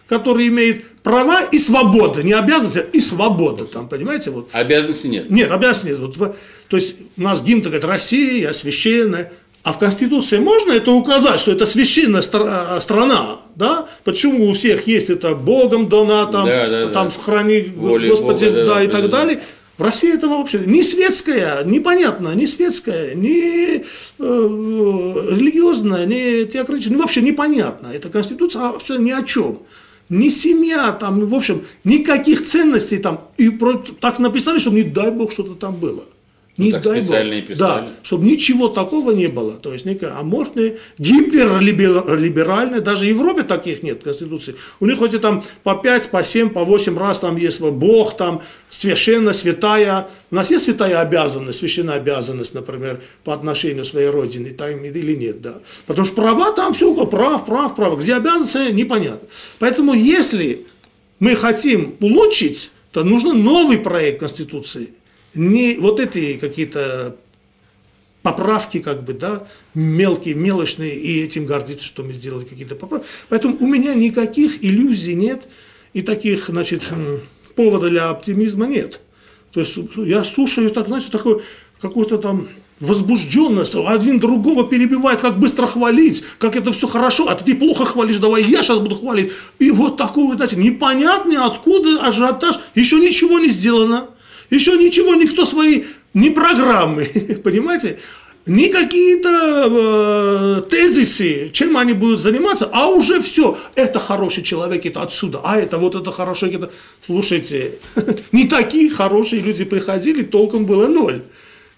который 0.09 0.49
имеет 0.49 0.87
права 1.03 1.43
и 1.43 1.59
свободы, 1.59 2.23
не 2.23 2.33
обязанности, 2.33 2.79
а 2.79 2.87
и 2.93 3.01
свобода, 3.01 3.65
там, 3.65 3.89
понимаете? 3.89 4.31
Вот. 4.31 4.49
Обязанностей 4.53 5.09
нет. 5.09 5.31
Нет, 5.31 5.51
обязанностей 5.51 6.01
нет. 6.01 6.17
Вот, 6.17 6.37
то 6.69 6.77
есть 6.77 6.95
у 7.17 7.23
нас 7.23 7.43
гимн 7.43 7.63
говорит 7.63 7.85
Россия, 7.85 8.53
священная, 8.53 9.33
а 9.67 9.73
в 9.73 9.81
Конституции 9.81 10.39
можно 10.39 10.71
это 10.71 10.93
указать, 10.93 11.41
что 11.41 11.51
это 11.51 11.67
священная 11.67 12.23
а, 12.35 12.79
страна, 12.81 13.41
да? 13.57 13.89
Почему 14.05 14.49
у 14.49 14.53
всех 14.55 14.87
есть 14.87 15.11
это 15.11 15.35
Богом 15.35 15.89
дана, 15.89 16.27
там, 16.27 16.47
да, 16.47 16.69
да, 16.69 16.89
там 16.89 17.09
да. 17.09 17.15
храни 17.21 17.73
Воли 17.75 18.09
Господи, 18.09 18.45
Бога, 18.45 18.65
да, 18.65 18.75
да, 18.75 18.83
и 18.85 18.87
так 18.87 19.03
да, 19.03 19.09
далее. 19.09 19.41
В 19.77 19.83
России 19.83 20.15
это 20.15 20.29
вообще 20.29 20.61
не 20.61 20.85
светская, 20.85 21.65
непонятно, 21.65 22.33
не 22.35 22.47
светская, 22.47 23.17
не 23.17 23.79
э, 23.79 23.83
религиозная, 24.19 26.07
не 26.07 26.45
теократическая, 26.45 26.97
ну, 26.97 27.03
вообще 27.03 27.21
непонятно. 27.23 27.89
Эта 27.93 28.09
конституция 28.09 28.63
вообще 28.63 28.99
ни 28.99 29.11
о 29.11 29.25
чем 29.25 29.63
ни 30.09 30.29
семья, 30.29 30.93
там, 30.93 31.25
в 31.25 31.35
общем, 31.35 31.63
никаких 31.85 32.45
ценностей 32.45 32.99
там. 32.99 33.21
И 33.37 33.49
про, 33.51 33.75
так 34.01 34.19
написали, 34.19 34.59
чтобы 34.59 34.77
не 34.77 34.83
дай 34.83 35.11
бог 35.11 35.33
что-то 35.33 35.55
там 35.55 35.77
было. 35.77 36.05
Не 36.59 36.73
ну, 36.73 36.81
дай 36.81 37.03
бог. 37.03 37.57
Да, 37.59 37.93
чтобы 38.03 38.25
ничего 38.25 38.69
такого 38.69 39.11
не 39.11 39.27
было. 39.27 39.53
То 39.57 39.75
есть 39.75 39.85
некое 39.85 40.19
аморфное, 40.19 40.77
гиперлиберальное, 40.97 42.81
даже 42.81 43.05
в 43.05 43.09
Европе 43.09 43.43
таких 43.43 43.83
нет 43.83 44.03
конституций. 44.03 44.55
У 44.81 44.87
них 44.87 44.97
хоть 44.97 45.13
и 45.13 45.19
там 45.19 45.45
по 45.63 45.75
5, 45.75 46.11
по 46.11 46.25
7, 46.25 46.49
по 46.49 46.65
8 46.65 46.99
раз 46.99 47.19
там 47.19 47.37
есть 47.37 47.61
Бог, 47.61 48.17
там 48.17 48.41
священно, 48.71 49.35
святая. 49.35 50.09
У 50.31 50.35
нас 50.35 50.51
есть 50.51 50.65
святая 50.65 51.01
обязанность, 51.01 51.59
священная 51.59 51.97
обязанность, 51.97 52.55
например, 52.55 53.03
по 53.23 53.35
отношению 53.35 53.85
к 53.85 53.89
своей 53.89 54.09
родине, 54.09 54.51
там 54.51 54.83
или 54.83 55.15
нет, 55.15 55.43
да. 55.43 55.57
Потому 55.87 56.07
что 56.07 56.15
права 56.15 56.53
там 56.53 56.73
все, 56.73 56.95
прав, 57.07 57.45
прав, 57.45 57.77
прав. 57.77 57.99
Где 57.99 58.15
обязанности, 58.15 58.73
непонятно. 58.73 59.29
Поэтому 59.59 59.93
если 59.93 60.67
мы 61.19 61.37
хотим 61.37 61.97
улучшить, 62.01 62.71
то 62.93 63.05
нужно 63.05 63.35
новый 63.35 63.79
проект 63.79 64.21
Конституции– 64.21 64.89
не 65.37 65.77
вот 65.77 66.01
эти 66.01 66.39
какие-то 66.39 67.17
поправки, 68.23 68.81
как 68.81 69.05
бы, 69.05 69.13
да, 69.13 69.47
мелкие, 69.75 70.35
мелочные, 70.35 70.97
и 70.97 71.23
этим 71.23 71.47
гордиться, 71.47 71.87
что 71.87 72.03
мы 72.03 72.13
сделали 72.13 72.45
какие-то 72.45 72.75
поправки. 72.75 73.07
Поэтому 73.29 73.57
у 73.61 73.67
меня 73.67 73.95
никаких 73.95 74.65
иллюзий 74.65 75.15
нет, 75.15 75.47
и 75.93 76.03
таких, 76.03 76.47
значит, 76.49 76.83
повода 77.55 77.89
для 77.89 78.11
оптимизма 78.11 78.67
нет. 78.67 79.01
То 79.53 79.61
есть 79.61 79.79
я 79.97 80.25
слушаю, 80.25 80.71
так, 80.71 80.89
знаете, 80.89 81.09
такой 81.11 81.41
какой-то 81.81 82.19
там 82.19 82.49
возбужденность, 82.81 83.75
один 83.75 84.19
другого 84.19 84.69
перебивает, 84.69 85.21
как 85.21 85.39
быстро 85.39 85.67
хвалить, 85.67 86.23
как 86.39 86.57
это 86.57 86.73
все 86.73 86.87
хорошо, 86.87 87.29
а 87.29 87.35
ты 87.35 87.55
плохо 87.55 87.85
хвалишь, 87.85 88.19
давай 88.19 88.43
я 88.43 88.63
сейчас 88.63 88.81
буду 88.81 88.97
хвалить. 88.97 89.33
И 89.59 89.71
вот 89.71 89.97
такой, 89.97 90.37
знаете, 90.37 90.57
непонятный 90.57 91.37
откуда 91.37 92.07
ажиотаж, 92.07 92.59
еще 92.75 92.99
ничего 92.99 93.39
не 93.39 93.51
сделано. 93.51 94.09
Еще 94.51 94.77
ничего, 94.77 95.15
никто 95.15 95.45
свои, 95.45 95.85
ни 96.15 96.31
программы, 96.31 97.05
понимаете, 97.45 97.99
ни 98.47 98.69
какие-то 98.69 99.67
э, 99.69 100.63
тезисы, 100.71 101.51
чем 101.53 101.77
они 101.77 101.95
будут 101.95 102.21
заниматься, 102.21 102.71
а 102.73 102.89
уже 102.89 103.21
все, 103.21 103.59
это 103.75 103.99
хороший 103.99 104.45
человек, 104.45 104.87
это 104.87 105.03
отсюда, 105.03 105.41
а 105.43 105.59
это 105.59 105.79
вот 105.79 105.97
это 105.97 106.13
хороший, 106.13 106.55
это... 106.55 106.71
Слушайте, 107.05 107.75
не 108.33 108.47
такие 108.47 108.89
хорошие 108.89 109.43
люди 109.43 109.65
приходили, 109.65 110.23
толком 110.23 110.65
было 110.65 110.87
ноль. 110.87 111.23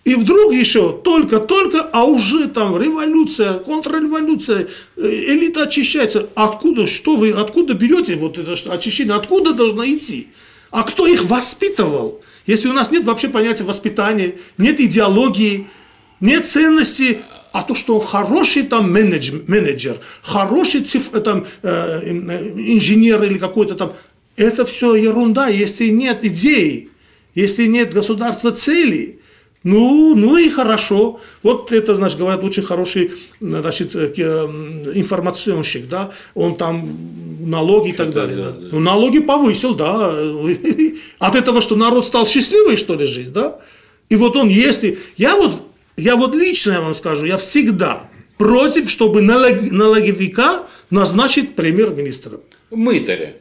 И 0.05 0.15
вдруг 0.15 0.53
еще 0.53 0.93
только-только, 0.93 1.83
а 1.83 2.05
уже 2.05 2.49
там 2.49 2.81
революция, 2.81 3.55
контрреволюция, 3.55 4.67
э, 4.97 5.03
элита 5.07 5.63
очищается. 5.63 6.29
Откуда, 6.35 6.87
что 6.87 7.17
вы, 7.17 7.31
откуда 7.31 7.75
берете 7.75 8.17
вот 8.17 8.39
это 8.39 8.55
очищение, 8.73 9.15
откуда 9.15 9.53
должно 9.53 9.87
идти? 9.87 10.29
А 10.71 10.83
кто 10.83 11.07
их 11.07 11.25
воспитывал? 11.25 12.21
Если 12.49 12.67
у 12.67 12.73
нас 12.73 12.91
нет 12.91 13.05
вообще 13.05 13.29
понятия 13.29 13.65
воспитания, 13.65 14.35
нет 14.57 14.81
идеологии, 14.81 15.67
нет 16.19 16.47
ценности, 16.47 17.21
а 17.53 17.63
то, 17.63 17.75
что 17.75 17.99
он 17.99 18.07
хороший 18.07 18.63
там 18.63 18.91
менедж, 18.91 19.33
менеджер, 19.47 19.99
хороший 20.23 20.81
циф, 20.81 21.11
э, 21.13 21.21
там, 21.21 21.47
э, 21.63 22.01
э, 22.03 22.53
инженер 22.57 23.23
или 23.23 23.37
какой-то 23.37 23.75
там, 23.75 23.93
это 24.37 24.65
все 24.65 24.95
ерунда, 24.95 25.49
если 25.49 25.89
нет 25.89 26.25
идеи, 26.25 26.89
если 27.35 27.67
нет 27.67 27.93
государства 27.93 28.51
цели, 28.51 29.18
Ну, 29.65 30.15
ну 30.15 30.37
и 30.37 30.49
хорошо. 30.49 31.21
Вот 31.43 31.73
это, 31.73 31.97
значит, 31.97 32.19
говорят, 32.19 32.45
очень 32.45 32.63
хороший, 32.63 33.13
значит, 33.41 33.95
э, 33.95 34.13
информационщик, 34.95 35.89
да, 35.89 36.11
он 36.35 36.55
там 36.57 36.89
налоги 37.41 37.91
и 37.91 37.93
так 37.93 38.13
далее. 38.13 38.37
Да. 38.37 38.51
Да. 38.53 38.69
Ну, 38.73 38.79
налоги 38.79 39.19
повысил, 39.19 39.75
да. 39.75 40.15
От 41.19 41.35
этого, 41.35 41.61
что 41.61 41.77
народ 41.77 42.07
стал 42.07 42.27
счастливый, 42.27 42.77
что 42.77 42.95
ли, 42.95 43.07
жить, 43.07 43.33
да? 43.33 43.59
И 44.09 44.17
вот 44.17 44.37
он, 44.37 44.49
если... 44.49 44.99
Я 45.17 45.37
вот, 45.37 45.63
я 45.97 46.17
вот 46.17 46.35
лично 46.35 46.73
я 46.73 46.81
вам 46.81 46.95
скажу, 46.95 47.27
я 47.27 47.37
всегда 47.37 48.09
против, 48.39 48.89
чтобы 48.89 49.21
налог, 49.21 49.61
налоговика 49.73 50.67
назначить 50.91 51.57
премьер-министром. 51.57 52.41
Мытаря. 52.71 53.35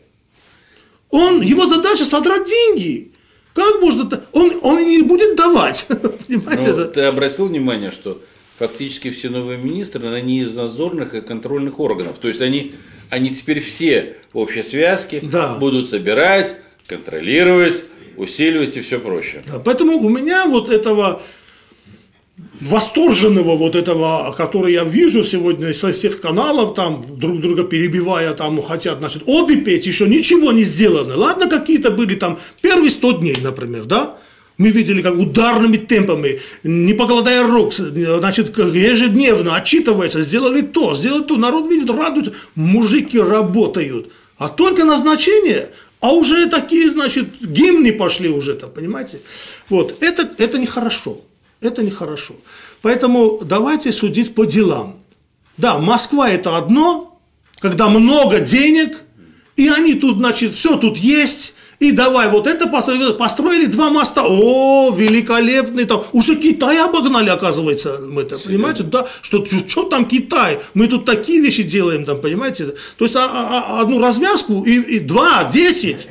Он, 1.10 1.42
его 1.42 1.68
задача 1.68 2.04
содрать 2.04 2.48
деньги. 2.48 3.12
Как 3.58 3.82
можно... 3.82 4.08
Он, 4.34 4.52
он 4.62 4.88
не 4.88 5.02
будет 5.02 5.36
давать. 5.36 5.88
Понимаете? 6.28 6.74
Ну, 6.74 6.86
ты 6.86 7.02
обратил 7.02 7.48
внимание, 7.48 7.90
что 7.90 8.22
фактически 8.60 9.10
все 9.10 9.30
новые 9.30 9.58
министры, 9.58 10.08
они 10.14 10.42
из 10.42 10.56
надзорных 10.56 11.16
и 11.16 11.22
контрольных 11.22 11.80
органов. 11.80 12.20
То 12.20 12.28
есть 12.28 12.40
они, 12.40 12.74
они 13.10 13.32
теперь 13.32 13.60
все 13.60 14.18
общие 14.32 14.64
связки 14.64 15.22
да. 15.24 15.56
будут 15.56 15.90
собирать, 15.90 16.56
контролировать, 16.86 17.84
усиливать 18.16 18.78
и 18.78 18.82
все 18.82 19.00
прочее. 19.00 19.42
Да, 19.48 19.58
поэтому 19.58 19.98
у 19.98 20.10
меня 20.10 20.46
вот 20.46 20.70
этого 20.70 21.24
восторженного 22.62 23.56
вот 23.56 23.76
этого, 23.76 24.34
который 24.38 24.74
я 24.74 24.84
вижу 24.84 25.24
сегодня 25.24 25.74
со 25.74 25.92
всех 25.92 26.22
каналов, 26.22 26.74
там 26.76 27.04
друг 27.08 27.40
друга 27.40 27.64
перебивая, 27.64 28.34
там 28.34 28.62
хотят, 28.62 29.00
значит, 29.00 29.24
оды 29.26 29.58
петь, 29.58 29.88
еще 29.88 30.08
ничего 30.08 30.52
не 30.52 30.64
сделано. 30.64 31.16
Ладно, 31.16 31.50
какие-то 31.50 31.92
были 31.92 32.16
там 32.16 32.38
первые 32.62 32.92
100 32.92 33.12
дней, 33.14 33.38
например, 33.42 33.86
да? 33.86 34.18
Мы 34.58 34.70
видели, 34.70 35.04
как 35.04 35.16
ударными 35.16 35.78
темпами, 35.78 36.40
не 36.64 36.94
покладая 36.94 37.46
рук, 37.46 37.74
значит, 37.74 38.58
ежедневно 38.58 39.56
отчитывается, 39.56 40.24
сделали 40.24 40.62
то, 40.62 40.96
сделали 40.96 41.24
то, 41.24 41.38
народ 41.38 41.70
видит, 41.70 41.92
радует, 41.92 42.34
мужики 42.56 43.20
работают. 43.20 44.12
А 44.40 44.50
только 44.50 44.84
назначение, 44.84 45.70
а 46.00 46.12
уже 46.12 46.48
такие, 46.48 46.90
значит, 46.90 47.28
гимны 47.42 47.92
пошли 47.94 48.30
уже 48.30 48.56
там, 48.56 48.72
понимаете? 48.72 49.20
Вот, 49.70 50.02
это, 50.02 50.28
это 50.40 50.58
нехорошо. 50.58 51.22
Это 51.62 51.84
нехорошо. 51.84 52.36
Поэтому 52.82 53.40
давайте 53.44 53.92
судить 53.92 54.36
по 54.36 54.46
делам. 54.46 54.98
Да, 55.58 55.80
Москва 55.80 56.30
это 56.30 56.56
одно, 56.56 57.20
когда 57.60 57.90
много 57.90 58.40
денег, 58.40 59.02
и 59.56 59.68
они 59.70 59.96
тут, 59.96 60.18
значит, 60.18 60.54
все 60.54 60.78
тут 60.78 60.98
есть, 60.98 61.56
и 61.80 61.92
давай 61.92 62.30
вот 62.30 62.46
это 62.46 62.68
построили, 62.68 63.14
построили 63.14 63.66
два 63.66 63.90
моста, 63.90 64.24
о, 64.24 64.94
великолепный 64.96 65.86
там, 65.86 66.04
уже 66.12 66.36
Китай 66.36 66.80
обогнали, 66.80 67.30
оказывается, 67.30 68.00
мы 68.00 68.22
это, 68.22 68.38
понимаете, 68.38 68.84
да, 68.84 69.08
что, 69.24 69.44
что 69.46 69.84
там 69.84 70.06
Китай, 70.06 70.60
мы 70.76 70.88
тут 70.88 71.06
такие 71.06 71.42
вещи 71.42 71.64
делаем, 71.64 72.06
там, 72.06 72.22
понимаете, 72.22 72.74
то 72.98 73.06
есть 73.06 73.16
а, 73.16 73.26
а, 73.26 73.80
а, 73.80 73.82
одну 73.82 74.00
развязку 74.00 74.64
и, 74.64 74.76
и 74.76 75.00
два, 75.00 75.44
десять, 75.46 76.08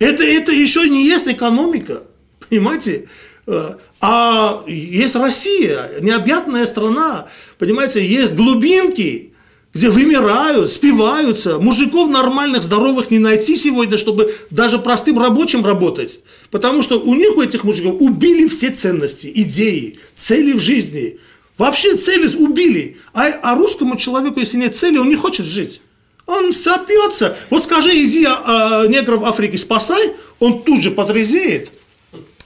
это, 0.00 0.24
это 0.24 0.50
еще 0.50 0.88
не 0.88 1.06
есть 1.06 1.28
экономика, 1.28 2.02
понимаете, 2.48 3.06
Э, 3.52 3.74
а 4.00 4.64
есть 4.66 5.14
Россия, 5.14 5.90
необъятная 6.00 6.64
страна, 6.64 7.26
понимаете, 7.58 8.04
есть 8.04 8.32
глубинки, 8.32 9.34
где 9.74 9.90
вымирают, 9.90 10.72
спиваются. 10.72 11.58
Мужиков 11.58 12.08
нормальных, 12.08 12.62
здоровых 12.62 13.10
не 13.10 13.18
найти 13.18 13.56
сегодня, 13.56 13.98
чтобы 13.98 14.34
даже 14.50 14.78
простым 14.78 15.18
рабочим 15.18 15.64
работать. 15.64 16.20
Потому 16.50 16.82
что 16.82 16.98
у 16.98 17.14
них, 17.14 17.36
у 17.36 17.42
этих 17.42 17.62
мужиков, 17.62 18.00
убили 18.00 18.48
все 18.48 18.70
ценности, 18.70 19.30
идеи, 19.32 19.96
цели 20.16 20.54
в 20.54 20.60
жизни. 20.60 21.18
Вообще 21.58 21.96
цели 21.96 22.34
убили. 22.36 22.96
А, 23.12 23.26
а 23.42 23.54
русскому 23.54 23.96
человеку, 23.96 24.40
если 24.40 24.56
нет 24.56 24.74
цели, 24.74 24.96
он 24.96 25.08
не 25.10 25.16
хочет 25.16 25.46
жить. 25.46 25.82
Он 26.26 26.52
сопьется. 26.52 27.36
Вот 27.50 27.62
скажи, 27.62 27.90
иди 27.90 28.24
а, 28.24 28.82
а, 28.82 28.86
негров 28.86 29.24
Африки 29.24 29.56
спасай, 29.56 30.14
он 30.38 30.62
тут 30.62 30.82
же 30.82 30.90
потрезвеет 30.90 31.70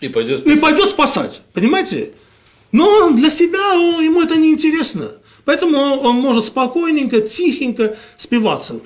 и 0.00 0.08
пойдет 0.08 0.40
спасать. 0.40 0.56
И 0.56 0.60
пойдет 0.60 0.90
спасать, 0.90 1.42
понимаете? 1.52 2.12
Но 2.72 3.10
для 3.12 3.30
себя 3.30 3.78
он, 3.78 4.02
ему 4.02 4.22
это 4.22 4.36
не 4.36 4.50
интересно. 4.50 5.10
Поэтому 5.44 5.78
он 5.78 6.16
может 6.16 6.46
спокойненько, 6.46 7.20
тихенько 7.20 7.96
спиваться. 8.18 8.80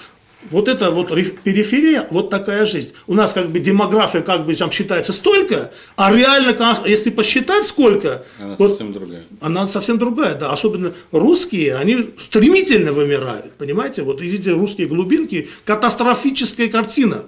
Вот 0.51 0.69
это 0.69 0.91
вот 0.91 1.09
периферия, 1.43 2.07
вот 2.11 2.31
такая 2.31 2.65
жизнь. 2.65 2.93
У 3.07 3.15
нас 3.15 3.33
как 3.33 3.51
бы 3.51 3.59
демография 3.59 4.21
как 4.21 4.47
бы 4.47 4.55
там 4.55 4.71
считается 4.71 5.13
столько, 5.13 5.73
а 5.97 6.15
реально, 6.15 6.57
если 6.87 7.11
посчитать 7.11 7.65
сколько, 7.65 8.25
она 8.39 8.55
вот, 8.57 8.71
совсем 8.71 8.93
другая. 8.93 9.25
Она 9.41 9.67
совсем 9.67 9.99
другая, 9.99 10.35
да. 10.37 10.53
Особенно 10.53 10.93
русские, 11.11 11.75
они 11.77 12.11
стремительно 12.23 12.93
вымирают, 12.93 13.53
понимаете? 13.55 14.03
Вот 14.03 14.23
эти 14.23 14.49
русские 14.49 14.87
глубинки, 14.87 15.49
катастрофическая 15.65 16.69
картина. 16.69 17.25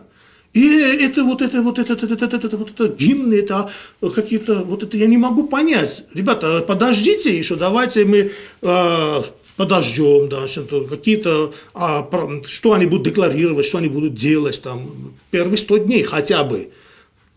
И 0.53 0.67
это 0.67 1.23
вот 1.23 1.43
это 1.43 1.63
вот 1.63 1.79
это, 1.79 1.93
это, 1.93 2.07
это, 2.07 2.37
это, 2.37 2.57
вот 2.57 2.71
это 2.71 2.89
гимны, 2.89 3.35
это 3.35 3.71
какие-то, 4.15 4.65
вот 4.65 4.83
это 4.83 4.97
я 4.97 5.07
не 5.07 5.17
могу 5.17 5.47
понять. 5.47 6.05
Ребята, 6.13 6.65
подождите 6.67 7.37
еще, 7.37 7.55
давайте 7.55 8.05
мы 8.05 8.33
э, 8.63 9.23
подождем, 9.57 10.29
да, 10.29 10.47
какие-то, 10.89 11.53
а, 11.73 12.09
что 12.49 12.73
они 12.73 12.87
будут 12.87 13.07
декларировать, 13.07 13.67
что 13.67 13.79
они 13.79 13.89
будут 13.89 14.15
делать 14.15 14.61
там 14.61 15.15
первые 15.31 15.57
100 15.57 15.77
дней 15.79 16.03
хотя 16.03 16.43
бы. 16.43 16.71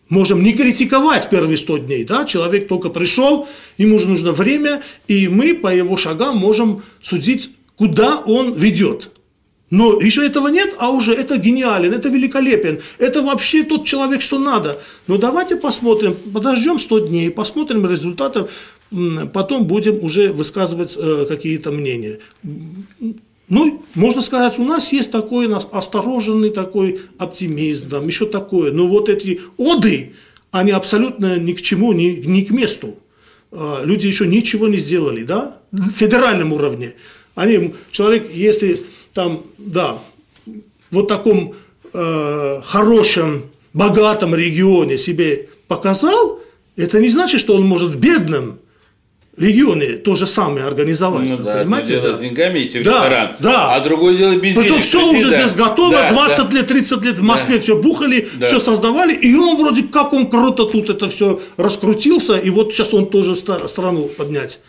Можем 0.10 0.42
не 0.42 0.54
критиковать 0.54 1.30
первые 1.30 1.58
100 1.58 1.78
дней, 1.80 2.06
да, 2.06 2.26
человек 2.26 2.68
только 2.68 2.90
пришел, 2.90 3.48
ему 3.78 4.00
же 4.00 4.08
нужно 4.08 4.32
время, 4.32 4.82
и 5.08 5.28
мы 5.28 5.54
по 5.54 5.68
его 5.68 5.98
шагам 5.98 6.38
можем 6.38 6.82
судить, 7.02 7.52
куда 7.76 8.20
он 8.20 8.54
ведет. 8.54 9.12
Но 9.74 10.00
еще 10.00 10.24
этого 10.24 10.50
нет, 10.50 10.76
а 10.78 10.92
уже 10.92 11.14
это 11.14 11.36
гениален, 11.38 11.92
это 11.94 12.08
великолепен, 12.08 12.80
это 13.00 13.24
вообще 13.24 13.64
тот 13.64 13.86
человек, 13.86 14.22
что 14.22 14.38
надо. 14.38 14.80
Но 15.08 15.18
давайте 15.18 15.56
посмотрим, 15.56 16.14
подождем 16.14 16.78
100 16.78 17.00
дней, 17.08 17.32
посмотрим 17.32 17.84
результаты, 17.88 18.46
потом 19.34 19.66
будем 19.66 20.04
уже 20.04 20.32
высказывать 20.32 20.94
э, 20.96 21.26
какие-то 21.28 21.72
мнения. 21.72 22.20
Ну, 23.50 23.84
можно 23.96 24.22
сказать, 24.22 24.60
у 24.60 24.64
нас 24.64 24.94
есть 24.94 25.10
такой 25.10 25.52
осторожный 25.52 26.52
такой 26.52 27.00
оптимизм, 27.18 27.90
там, 27.90 28.06
еще 28.06 28.28
такое. 28.28 28.72
Но 28.72 28.86
вот 28.86 29.10
эти 29.10 29.42
оды, 29.58 30.14
они 30.52 30.70
абсолютно 30.70 31.40
ни 31.40 31.54
к 31.54 31.64
чему, 31.64 31.94
ни, 31.94 32.22
ни 32.28 32.44
к 32.44 32.52
месту. 32.52 33.00
А, 33.52 33.82
люди 33.84 34.06
еще 34.06 34.28
ничего 34.28 34.68
не 34.68 34.78
сделали, 34.78 35.24
да, 35.24 35.58
в 35.72 35.90
федеральном 35.90 36.54
уровне. 36.54 36.94
Они, 37.34 37.74
человек, 37.92 38.30
если 38.32 38.80
там, 39.14 39.44
да, 39.58 39.98
вот 40.92 41.08
таком 41.08 41.56
э, 41.94 42.62
хорошем, 42.64 43.46
богатом 43.74 44.36
регионе 44.36 44.98
себе 44.98 45.50
показал, 45.68 46.40
это 46.76 47.00
не 47.00 47.10
значит, 47.10 47.40
что 47.40 47.56
он 47.56 47.64
может 47.64 47.92
в 47.92 48.00
бедном 48.00 48.60
регионе 49.38 49.96
то 49.98 50.14
же 50.16 50.28
самое 50.28 50.66
организовать. 50.66 51.30
Ну, 51.30 51.38
да, 51.38 51.58
понимаете? 51.58 51.94
Дело 51.94 52.10
да. 52.10 52.18
с 52.18 52.20
деньгами 52.20 52.66
идти 52.66 52.80
в 52.80 52.84
да, 52.84 52.92
ресторан, 52.92 53.36
да. 53.40 53.76
а 53.76 53.80
другое 53.80 54.16
дело 54.16 54.36
без 54.36 54.54
Потом 54.54 54.70
денег. 54.70 54.84
все 54.84 55.12
уже 55.12 55.30
да. 55.32 55.42
здесь 55.42 55.56
готово, 55.56 55.92
да, 55.96 56.10
20 56.12 56.50
да. 56.50 56.58
лет, 56.58 56.68
30 56.68 57.04
лет 57.04 57.18
в 57.18 57.24
Москве 57.24 57.56
да. 57.56 57.62
все 57.62 57.82
бухали, 57.82 58.28
да. 58.36 58.46
все 58.46 58.60
создавали, 58.60 59.14
и 59.14 59.34
он 59.36 59.58
вроде 59.58 59.84
как 59.84 60.14
он 60.14 60.30
круто 60.30 60.66
тут 60.66 60.90
это 60.90 61.10
все 61.10 61.40
раскрутился, 61.58 62.38
и 62.38 62.50
вот 62.52 62.74
сейчас 62.74 62.94
он 62.94 63.08
тоже 63.10 63.36
страну 63.36 64.04
поднять. 64.16 64.60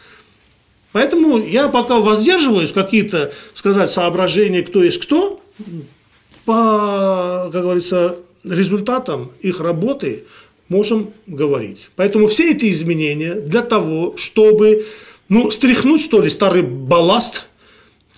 Поэтому 0.95 1.39
я 1.39 1.67
пока 1.67 1.99
воздерживаюсь 1.99 2.71
какие-то 2.71 3.33
сказать 3.53 3.91
соображения, 3.91 4.63
кто 4.63 4.81
есть 4.81 4.99
кто, 5.03 5.41
по, 6.45 7.51
как 7.53 7.63
говорится, 7.63 8.15
результатам 8.45 9.33
их 9.41 9.59
работы 9.59 10.23
можем 10.69 11.11
говорить. 11.27 11.91
Поэтому 11.97 12.29
все 12.29 12.53
эти 12.53 12.71
изменения 12.71 13.35
для 13.35 13.63
того, 13.63 14.15
чтобы 14.17 14.85
ну, 15.29 15.51
стряхнуть, 15.51 16.01
что 16.01 16.23
ли, 16.23 16.31
старый 16.31 16.63
балласт, 16.63 17.49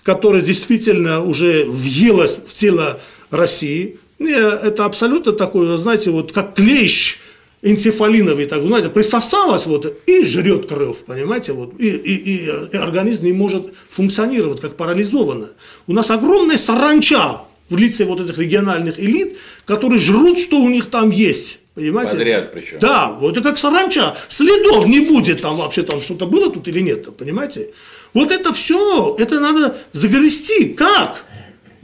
который 0.03 0.43
действительно 0.43 1.23
уже 1.23 1.65
въелось 1.65 2.37
в 2.45 2.53
тело 2.53 2.99
России, 3.31 3.97
это 4.19 4.85
абсолютно 4.85 5.31
такое, 5.31 5.77
знаете, 5.77 6.11
вот 6.11 6.31
как 6.31 6.53
клещ– 6.53 7.17
энцефалиновый, 7.61 8.45
так, 8.45 8.63
знаете, 8.63 8.89
присосалась 8.89 9.65
вот 9.65 10.01
и 10.05 10.23
жрет 10.23 10.67
кровь, 10.67 10.97
понимаете, 11.05 11.53
вот, 11.53 11.73
и, 11.79 11.87
и, 11.89 12.45
и 12.45 12.77
организм 12.77 13.25
не 13.25 13.33
может 13.33 13.73
функционировать 13.89 14.61
как 14.61 14.75
парализованно. 14.77 15.49
У 15.87 15.93
нас 15.93 16.11
огромная 16.11 16.57
саранча 16.57 17.41
в 17.69 17.77
лице 17.77 18.05
вот 18.05 18.19
этих 18.21 18.37
региональных 18.37 18.99
элит, 18.99 19.37
которые 19.65 19.99
жрут, 19.99 20.39
что 20.39 20.61
у 20.61 20.69
них 20.69 20.85
там 20.89 21.09
есть. 21.09 21.59
Понимаете? 21.73 22.13
Подряд 22.13 22.53
причем. 22.53 22.79
Да, 22.79 23.11
вот 23.11 23.37
это 23.37 23.49
как 23.49 23.57
саранча. 23.57 24.15
Следов 24.29 24.87
не 24.87 25.01
будет 25.01 25.41
там 25.41 25.57
вообще 25.57 25.83
там 25.83 26.01
что-то 26.01 26.25
было 26.25 26.51
тут 26.51 26.67
или 26.67 26.79
нет, 26.79 27.15
понимаете? 27.15 27.69
Вот 28.13 28.31
это 28.31 28.51
все, 28.53 29.15
это 29.19 29.39
надо 29.39 29.77
загрести. 29.91 30.69
Как? 30.69 31.23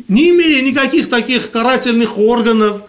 Не 0.07 0.31
имея 0.31 0.63
никаких 0.63 1.09
таких 1.09 1.51
карательных 1.51 2.17
органов, 2.17 2.83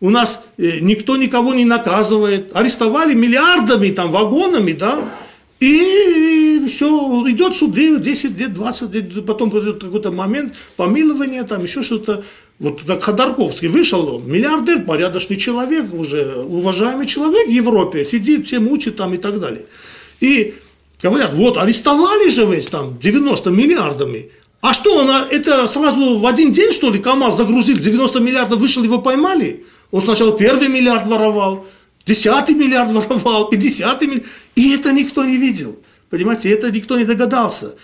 у 0.00 0.10
нас 0.10 0.40
э, 0.58 0.80
никто 0.80 1.16
никого 1.16 1.54
не 1.54 1.64
наказывает. 1.64 2.54
Арестовали 2.54 3.14
миллиардами, 3.14 3.90
там, 3.90 4.10
вагонами, 4.10 4.72
да, 4.72 5.08
И 5.60 6.66
все, 6.68 7.24
идет 7.30 7.54
суды, 7.54 7.98
10 7.98 8.38
лет, 8.38 8.54
20 8.54 8.94
лет, 8.94 9.26
потом 9.26 9.50
какой-то 9.50 10.12
момент, 10.12 10.54
помилование, 10.76 11.44
там 11.44 11.62
еще 11.62 11.82
что-то. 11.82 12.24
Вот 12.58 12.82
так 12.86 13.02
Ходорковский 13.02 13.68
вышел, 13.68 14.06
он 14.16 14.30
миллиардер, 14.30 14.82
порядочный 14.82 15.36
человек, 15.36 15.92
уже 15.92 16.36
уважаемый 16.36 17.06
человек 17.06 17.48
в 17.48 17.50
Европе, 17.50 18.04
сидит, 18.04 18.46
всем 18.46 18.68
учит 18.68 18.96
там 18.96 19.14
и 19.14 19.16
так 19.16 19.40
далее. 19.40 19.64
И 20.20 20.54
говорят, 21.02 21.34
вот 21.34 21.56
арестовали 21.56 22.28
же 22.30 22.46
ведь 22.46 22.70
там 22.70 22.98
90 22.98 23.50
миллиардами, 23.50 24.30
а 24.60 24.72
что, 24.72 24.96
он 24.96 25.10
это 25.10 25.66
сразу 25.66 26.18
в 26.18 26.26
один 26.26 26.50
день, 26.50 26.72
что 26.72 26.90
ли, 26.90 26.98
КАМАЗ 26.98 27.36
загрузил 27.36 27.78
90 27.78 28.20
миллиардов, 28.20 28.60
вышел, 28.60 28.82
его 28.82 28.98
поймали? 28.98 29.64
Он 29.94 30.02
сначала 30.02 30.36
первый 30.36 30.66
миллиард 30.66 31.06
воровал, 31.06 31.64
десятый 32.04 32.56
миллиард 32.56 32.90
воровал, 32.90 33.48
пятьдесятый 33.48 34.08
миллиард. 34.08 34.26
И 34.56 34.74
это 34.74 34.90
никто 34.90 35.24
не 35.24 35.36
видел. 35.36 35.78
Понимаете, 36.10 36.50
это 36.50 36.68
никто 36.72 36.98
не 36.98 37.04
догадался. 37.04 37.76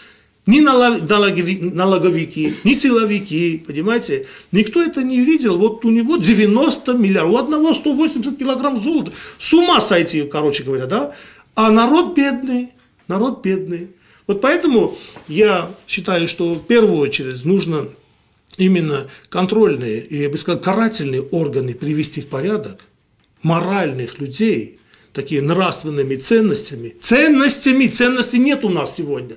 Ни 0.44 0.58
налоговики, 0.58 2.56
ни 2.64 2.74
силовики, 2.74 3.62
понимаете, 3.64 4.26
никто 4.50 4.82
это 4.82 5.04
не 5.04 5.20
видел. 5.20 5.56
Вот 5.56 5.84
у 5.84 5.90
него 5.90 6.16
90 6.16 6.94
миллиардов, 6.94 7.32
у 7.32 7.38
одного 7.38 7.74
180 7.74 8.36
килограмм 8.36 8.82
золота. 8.82 9.12
С 9.38 9.52
ума 9.54 9.80
сойти, 9.80 10.22
короче 10.24 10.64
говоря, 10.64 10.86
да? 10.86 11.14
А 11.54 11.70
народ 11.70 12.16
бедный, 12.16 12.70
народ 13.06 13.40
бедный. 13.44 13.90
Вот 14.26 14.40
поэтому 14.40 14.98
я 15.28 15.70
считаю, 15.86 16.26
что 16.26 16.54
в 16.54 16.66
первую 16.66 16.98
очередь 16.98 17.44
нужно 17.44 17.86
именно 18.60 19.08
контрольные 19.28 20.00
и, 20.00 20.22
я 20.22 20.30
бы 20.30 20.36
сказал, 20.36 20.60
карательные 20.60 21.22
органы 21.22 21.74
привести 21.74 22.20
в 22.20 22.28
порядок, 22.28 22.80
моральных 23.42 24.20
людей, 24.20 24.78
такие 25.12 25.42
нравственными 25.42 26.16
ценностями. 26.16 26.94
Ценностями, 27.00 27.86
ценностей 27.86 28.38
нет 28.38 28.64
у 28.64 28.68
нас 28.68 28.94
сегодня. 28.96 29.36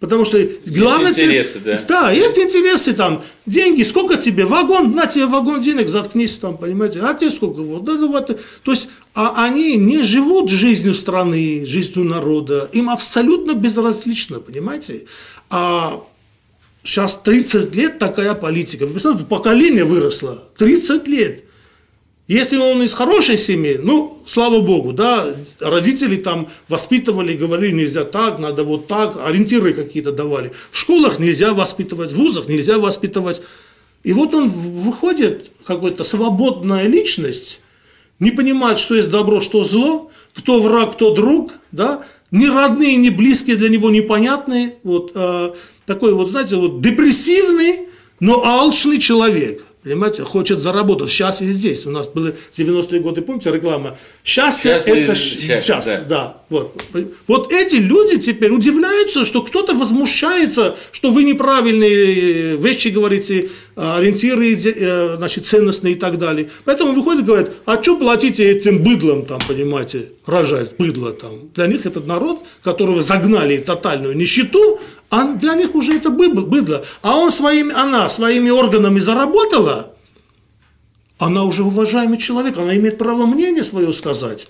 Потому 0.00 0.26
что 0.26 0.38
главное... 0.66 1.12
Есть 1.12 1.22
интересы, 1.22 1.60
да. 1.64 1.82
Да, 1.88 2.10
есть 2.10 2.38
интересы 2.38 2.92
там, 2.92 3.24
деньги, 3.46 3.82
сколько 3.84 4.18
тебе, 4.18 4.44
вагон, 4.44 4.94
на 4.94 5.06
тебе 5.06 5.26
вагон 5.26 5.62
денег, 5.62 5.88
заткнись 5.88 6.36
там, 6.36 6.58
понимаете, 6.58 7.00
а 7.00 7.14
тебе 7.14 7.30
сколько, 7.30 7.62
вот, 7.62 7.84
да, 7.84 7.96
вот. 7.96 8.38
То 8.62 8.70
есть, 8.70 8.88
а 9.14 9.44
они 9.44 9.76
не 9.76 10.02
живут 10.02 10.50
жизнью 10.50 10.92
страны, 10.92 11.64
жизнью 11.64 12.04
народа, 12.04 12.68
им 12.72 12.90
абсолютно 12.90 13.54
безразлично, 13.54 14.40
понимаете. 14.40 15.06
А 15.48 16.02
сейчас 16.84 17.18
30 17.24 17.74
лет 17.74 17.98
такая 17.98 18.34
политика, 18.34 18.86
вы 18.86 18.92
представляете, 18.92 19.26
поколение 19.26 19.84
выросло, 19.84 20.44
30 20.58 21.08
лет. 21.08 21.44
Если 22.26 22.56
он 22.56 22.82
из 22.82 22.94
хорошей 22.94 23.36
семьи, 23.36 23.78
ну, 23.82 24.22
слава 24.26 24.60
богу, 24.60 24.92
да, 24.92 25.26
родители 25.60 26.16
там 26.16 26.48
воспитывали, 26.68 27.36
говорили, 27.36 27.72
нельзя 27.72 28.04
так, 28.04 28.38
надо 28.38 28.64
вот 28.64 28.86
так, 28.86 29.18
ориентиры 29.26 29.74
какие-то 29.74 30.10
давали. 30.12 30.52
В 30.70 30.78
школах 30.78 31.18
нельзя 31.18 31.52
воспитывать, 31.52 32.12
в 32.12 32.16
вузах 32.16 32.48
нельзя 32.48 32.78
воспитывать. 32.78 33.42
И 34.04 34.14
вот 34.14 34.32
он 34.32 34.48
выходит, 34.48 35.50
какой-то 35.66 36.04
свободная 36.04 36.86
личность, 36.86 37.60
не 38.20 38.30
понимает, 38.30 38.78
что 38.78 38.94
есть 38.94 39.10
добро, 39.10 39.42
что 39.42 39.64
зло, 39.64 40.10
кто 40.34 40.60
враг, 40.60 40.94
кто 40.94 41.14
друг, 41.14 41.52
да, 41.72 42.04
ни 42.30 42.46
родные, 42.46 42.96
ни 42.96 43.10
близкие 43.10 43.56
для 43.56 43.68
него 43.68 43.90
непонятные, 43.90 44.76
вот, 44.82 45.12
э, 45.14 45.52
такой 45.86 46.14
вот, 46.14 46.30
знаете, 46.30 46.56
вот 46.56 46.80
депрессивный, 46.80 47.88
но 48.20 48.44
алчный 48.44 48.98
человек– 48.98 49.62
Понимаете, 49.84 50.22
хочет 50.22 50.60
заработать 50.60 51.10
сейчас 51.10 51.42
и 51.42 51.50
здесь. 51.50 51.84
У 51.84 51.90
нас 51.90 52.08
были 52.08 52.34
90-е 52.56 53.00
годы, 53.00 53.20
помните, 53.20 53.52
реклама 53.52 53.98
«Счастье– 54.24 54.70
это 54.86 55.14
счастье, 55.14 55.60
сейчас». 55.60 55.84
Да. 55.84 56.04
да 56.08 56.36
вот. 56.48 56.82
вот 57.26 57.52
эти 57.52 57.74
люди 57.74 58.16
теперь 58.18 58.50
удивляются, 58.50 59.26
что 59.26 59.42
кто-то 59.42 59.74
возмущается, 59.74 60.74
что 60.90 61.10
вы 61.10 61.24
неправильные 61.24 62.56
вещи 62.56 62.88
говорите, 62.88 63.50
ориентиры 63.76 64.54
э, 64.54 65.16
значит, 65.18 65.44
ценностные 65.44 65.92
и 65.92 65.98
так 65.98 66.16
далее. 66.16 66.48
Поэтому 66.64 66.94
выходит 66.94 67.24
и 67.24 67.26
говорит, 67.26 67.50
а 67.66 67.82
что 67.82 67.96
платите 67.96 68.52
этим 68.52 68.82
быдлом, 68.82 69.26
там, 69.26 69.38
понимаете, 69.46 70.06
рожать 70.24 70.78
быдло 70.78 71.12
там. 71.12 71.32
Для 71.54 71.66
них 71.66 71.84
этот 71.84 72.06
народ, 72.06 72.42
которого 72.62 73.02
загнали 73.02 73.58
в 73.58 73.64
тотальную 73.64 74.16
нищету, 74.16 74.80
а 75.10 75.34
для 75.34 75.54
них 75.54 75.74
уже 75.74 75.96
это 75.96 76.10
быдло. 76.10 76.84
А 77.02 77.16
он 77.16 77.32
своими, 77.32 77.72
она 77.72 78.08
своими 78.08 78.50
органами 78.50 78.98
заработала, 78.98 79.94
она 81.18 81.44
уже 81.44 81.62
уважаемый 81.62 82.18
человек, 82.18 82.58
она 82.58 82.76
имеет 82.76 82.98
право 82.98 83.26
мнение 83.26 83.64
свое 83.64 83.92
сказать. 83.92 84.48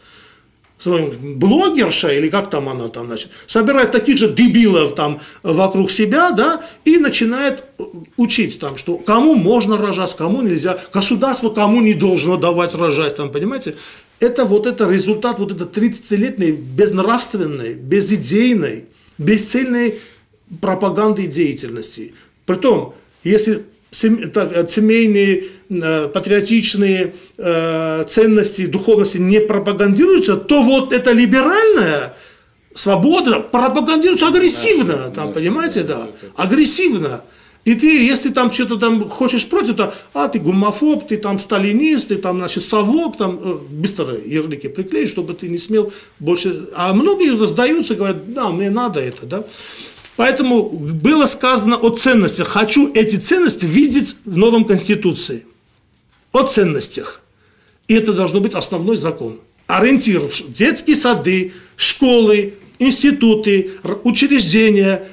Блогерша, 0.84 2.12
или 2.12 2.28
как 2.28 2.50
там 2.50 2.68
она 2.68 2.88
там, 2.88 3.06
значит, 3.06 3.30
собирает 3.46 3.90
таких 3.90 4.18
же 4.18 4.28
дебилов 4.28 4.94
там 4.94 5.20
вокруг 5.42 5.90
себя, 5.90 6.30
да, 6.30 6.62
и 6.84 6.98
начинает 6.98 7.64
учить 8.18 8.58
там, 8.60 8.76
что 8.76 8.98
кому 8.98 9.34
можно 9.34 9.78
рожать, 9.78 10.14
кому 10.14 10.42
нельзя, 10.42 10.78
государство 10.92 11.48
кому 11.50 11.80
не 11.80 11.94
должно 11.94 12.36
давать 12.36 12.74
рожать, 12.74 13.16
там, 13.16 13.30
понимаете. 13.30 13.76
Это 14.20 14.44
вот 14.44 14.66
это 14.66 14.90
результат 14.90 15.38
вот 15.38 15.52
этой 15.52 15.66
30-летней 15.66 16.52
безнравственной, 16.52 17.74
безидейной, 17.74 18.86
бесцельной 19.16 20.00
пропаганды 20.60 21.24
и 21.24 21.26
деятельности. 21.26 22.14
Притом, 22.46 22.94
если 23.22 23.64
семейные, 23.92 25.44
э, 25.70 26.08
патриотичные 26.08 27.14
э, 27.38 28.04
ценности, 28.08 28.66
духовности 28.66 29.18
не 29.18 29.40
пропагандируются, 29.40 30.36
то 30.36 30.62
вот 30.62 30.92
эта 30.92 31.12
либеральная 31.12 32.14
свобода 32.74 33.40
пропагандируется 33.40 34.28
агрессивно, 34.28 35.12
там, 35.14 35.32
понимаете, 35.32 35.84
да, 35.84 36.08
агрессивно. 36.36 37.22
И 37.64 37.74
ты, 37.74 38.04
если 38.04 38.28
там 38.28 38.52
что-то 38.52 38.76
там 38.76 39.08
хочешь 39.08 39.46
против, 39.46 39.76
то, 39.76 39.94
а, 40.12 40.28
ты 40.28 40.38
гомофоб, 40.38 41.08
ты 41.08 41.16
там 41.16 41.38
сталинист, 41.38 42.08
ты 42.08 42.16
там, 42.16 42.36
значит, 42.36 42.62
совок, 42.62 43.16
там, 43.16 43.40
э, 43.42 43.54
быстро 43.70 44.14
ярлыки 44.26 44.68
приклеить, 44.68 45.08
чтобы 45.08 45.32
ты 45.32 45.48
не 45.48 45.56
смел 45.56 45.90
больше. 46.18 46.68
А 46.74 46.92
многие 46.92 47.34
сдаются, 47.46 47.94
говорят, 47.94 48.34
да, 48.34 48.50
мне 48.50 48.68
надо 48.68 49.00
это, 49.00 49.24
да. 49.24 49.44
Поэтому 50.16 50.68
было 50.70 51.26
сказано 51.26 51.76
о 51.76 51.90
ценностях. 51.90 52.48
Хочу 52.48 52.92
эти 52.92 53.16
ценности 53.16 53.66
видеть 53.66 54.16
в 54.24 54.36
новом 54.36 54.64
Конституции. 54.64 55.44
О 56.32 56.42
ценностях. 56.42 57.20
И 57.88 57.94
это 57.94 58.12
должно 58.12 58.40
быть 58.40 58.54
основной 58.54 58.96
закон. 58.96 59.40
Ориентир 59.66 60.22
детские 60.48 60.96
сады, 60.96 61.52
школы, 61.76 62.54
институты, 62.78 63.72
учреждения, 64.04 65.08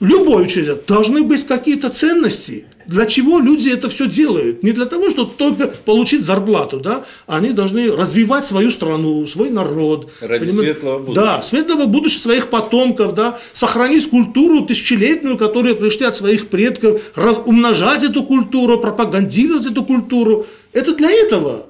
любой 0.00 0.44
учреждение, 0.44 0.80
должны 0.86 1.22
быть 1.22 1.46
какие-то 1.46 1.88
ценности. 1.88 2.66
Для 2.86 3.06
чего 3.06 3.40
люди 3.40 3.68
это 3.68 3.88
все 3.88 4.06
делают? 4.06 4.62
Не 4.62 4.72
для 4.72 4.86
того, 4.86 5.10
чтобы 5.10 5.32
только 5.36 5.66
получить 5.66 6.22
зарплату, 6.22 6.78
да? 6.78 7.04
Они 7.26 7.50
должны 7.50 7.90
развивать 7.90 8.44
свою 8.44 8.70
страну, 8.70 9.26
свой 9.26 9.50
народ. 9.50 10.10
Ради 10.20 10.46
понимаете? 10.46 10.72
светлого 10.74 10.98
будущего. 10.98 11.24
Да, 11.24 11.42
светлого 11.42 11.86
будущего 11.86 12.20
своих 12.20 12.48
потомков, 12.48 13.14
да? 13.14 13.38
Сохранить 13.52 14.08
культуру 14.08 14.64
тысячелетнюю, 14.64 15.36
которая 15.36 15.74
пришли 15.74 16.06
от 16.06 16.16
своих 16.16 16.48
предков, 16.48 17.00
раз, 17.16 17.40
умножать 17.44 18.04
эту 18.04 18.22
культуру, 18.22 18.78
пропагандировать 18.78 19.66
эту 19.66 19.84
культуру. 19.84 20.46
Это 20.72 20.94
для 20.94 21.10
этого. 21.10 21.66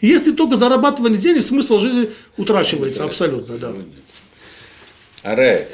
Если 0.00 0.32
только 0.32 0.56
зарабатывание 0.56 1.18
денег, 1.18 1.42
смысл 1.42 1.78
жизни 1.78 2.10
утрачивается 2.36 3.04
абсолютно, 3.04 3.58
да. 3.58 3.72
Арек, 5.22 5.68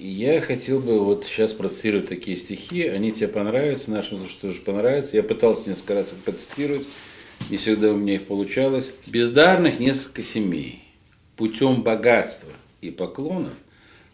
я 0.00 0.40
хотел 0.40 0.80
бы 0.80 0.98
вот 0.98 1.24
сейчас 1.24 1.52
процитировать 1.52 2.08
такие 2.08 2.36
стихи, 2.36 2.84
они 2.84 3.12
тебе 3.12 3.28
понравятся, 3.28 3.90
нашим 3.90 4.18
слушателям 4.18 4.52
тоже 4.54 4.60
понравятся. 4.62 5.16
Я 5.16 5.22
пытался 5.22 5.68
несколько 5.68 5.94
раз 5.94 6.12
их 6.12 6.18
процитировать, 6.18 6.86
не 7.50 7.58
всегда 7.58 7.92
у 7.92 7.96
меня 7.96 8.14
их 8.14 8.26
получалось. 8.26 8.92
Бездарных 9.08 9.78
несколько 9.78 10.22
семей 10.22 10.82
путем 11.36 11.82
богатства 11.82 12.52
и 12.80 12.90
поклонов 12.90 13.52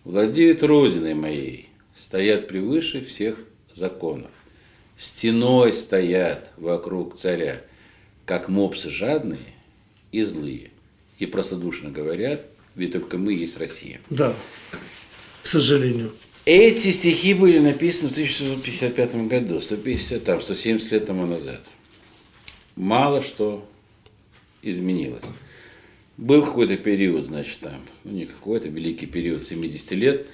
владеют 0.04 0.64
родиной 0.64 1.14
моей, 1.14 1.68
стоят 1.96 2.48
превыше 2.48 3.04
всех 3.04 3.38
законов. 3.72 4.30
Стеной 4.98 5.72
стоят 5.72 6.50
вокруг 6.56 7.16
царя, 7.16 7.60
как 8.24 8.48
мопсы 8.48 8.90
жадные 8.90 9.38
и 10.10 10.22
злые. 10.24 10.70
И 11.18 11.26
простодушно 11.26 11.90
говорят, 11.90 12.46
ведь 12.74 12.92
только 12.92 13.18
мы 13.18 13.34
есть 13.34 13.56
Россия. 13.58 14.00
Да 14.10 14.34
к 15.46 15.48
сожалению. 15.48 16.10
Эти 16.44 16.90
стихи 16.90 17.32
были 17.32 17.60
написаны 17.60 18.08
в 18.08 18.12
1655 18.12 19.28
году, 19.28 19.60
150, 19.60 20.24
там, 20.24 20.42
170 20.42 20.90
лет 20.90 21.06
тому 21.06 21.24
назад. 21.24 21.60
Мало 22.74 23.22
что 23.22 23.64
изменилось. 24.60 25.22
Был 26.16 26.44
какой-то 26.44 26.76
период, 26.76 27.26
значит, 27.26 27.60
там, 27.60 27.80
ну 28.02 28.10
не 28.10 28.26
какой-то, 28.26 28.66
великий 28.68 29.06
период 29.06 29.46
70 29.46 29.92
лет, 29.92 30.26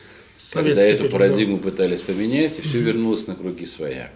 когда 0.51 0.81
эту 0.81 0.97
период. 1.05 1.13
парадигму 1.13 1.59
пытались 1.59 2.01
поменять, 2.01 2.59
и 2.59 2.63
все 2.63 2.79
вернулось 2.79 3.27
на 3.27 3.35
круги 3.35 3.67
своя. 3.67 4.11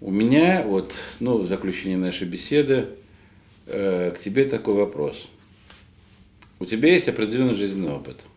У 0.00 0.12
меня, 0.12 0.62
вот, 0.64 0.94
ну, 1.18 1.38
в 1.38 1.48
заключение 1.48 1.98
нашей 1.98 2.28
беседы, 2.28 2.86
э, 3.66 4.12
к 4.16 4.20
тебе 4.20 4.44
такой 4.44 4.74
вопрос. 4.74 5.26
У 6.60 6.66
тебя 6.66 6.94
есть 6.94 7.08
определенный 7.08 7.54
жизненный 7.54 7.90
опыт– 7.90 8.20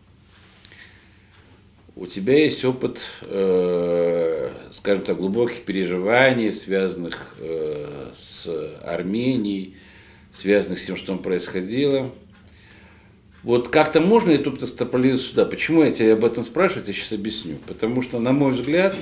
у 1.96 2.06
тебя 2.06 2.38
есть 2.38 2.62
опыт, 2.62 3.00
э, 3.22 4.50
скажем 4.70 5.02
так, 5.02 5.16
глубоких 5.16 5.62
переживаний, 5.62 6.52
связанных 6.52 7.36
э, 7.38 8.10
с 8.14 8.46
Арменией, 8.84 9.76
связанных 10.30 10.78
с 10.78 10.84
тем, 10.84 10.96
что 10.96 11.06
там 11.08 11.18
происходило. 11.20 12.10
Вот 13.42 13.68
как-то 13.68 14.00
можно 14.00 14.32
опыт 14.34 14.64
экстраполировать 14.64 15.22
сюда. 15.22 15.46
Почему 15.46 15.82
я 15.82 15.90
тебя 15.90 16.12
об 16.12 16.24
этом 16.26 16.44
спрашиваю, 16.44 16.84
я 16.86 16.92
сейчас 16.92 17.12
объясню. 17.12 17.56
Потому 17.66 18.02
что, 18.02 18.18
на 18.18 18.32
мой 18.32 18.52
взгляд, 18.52 18.94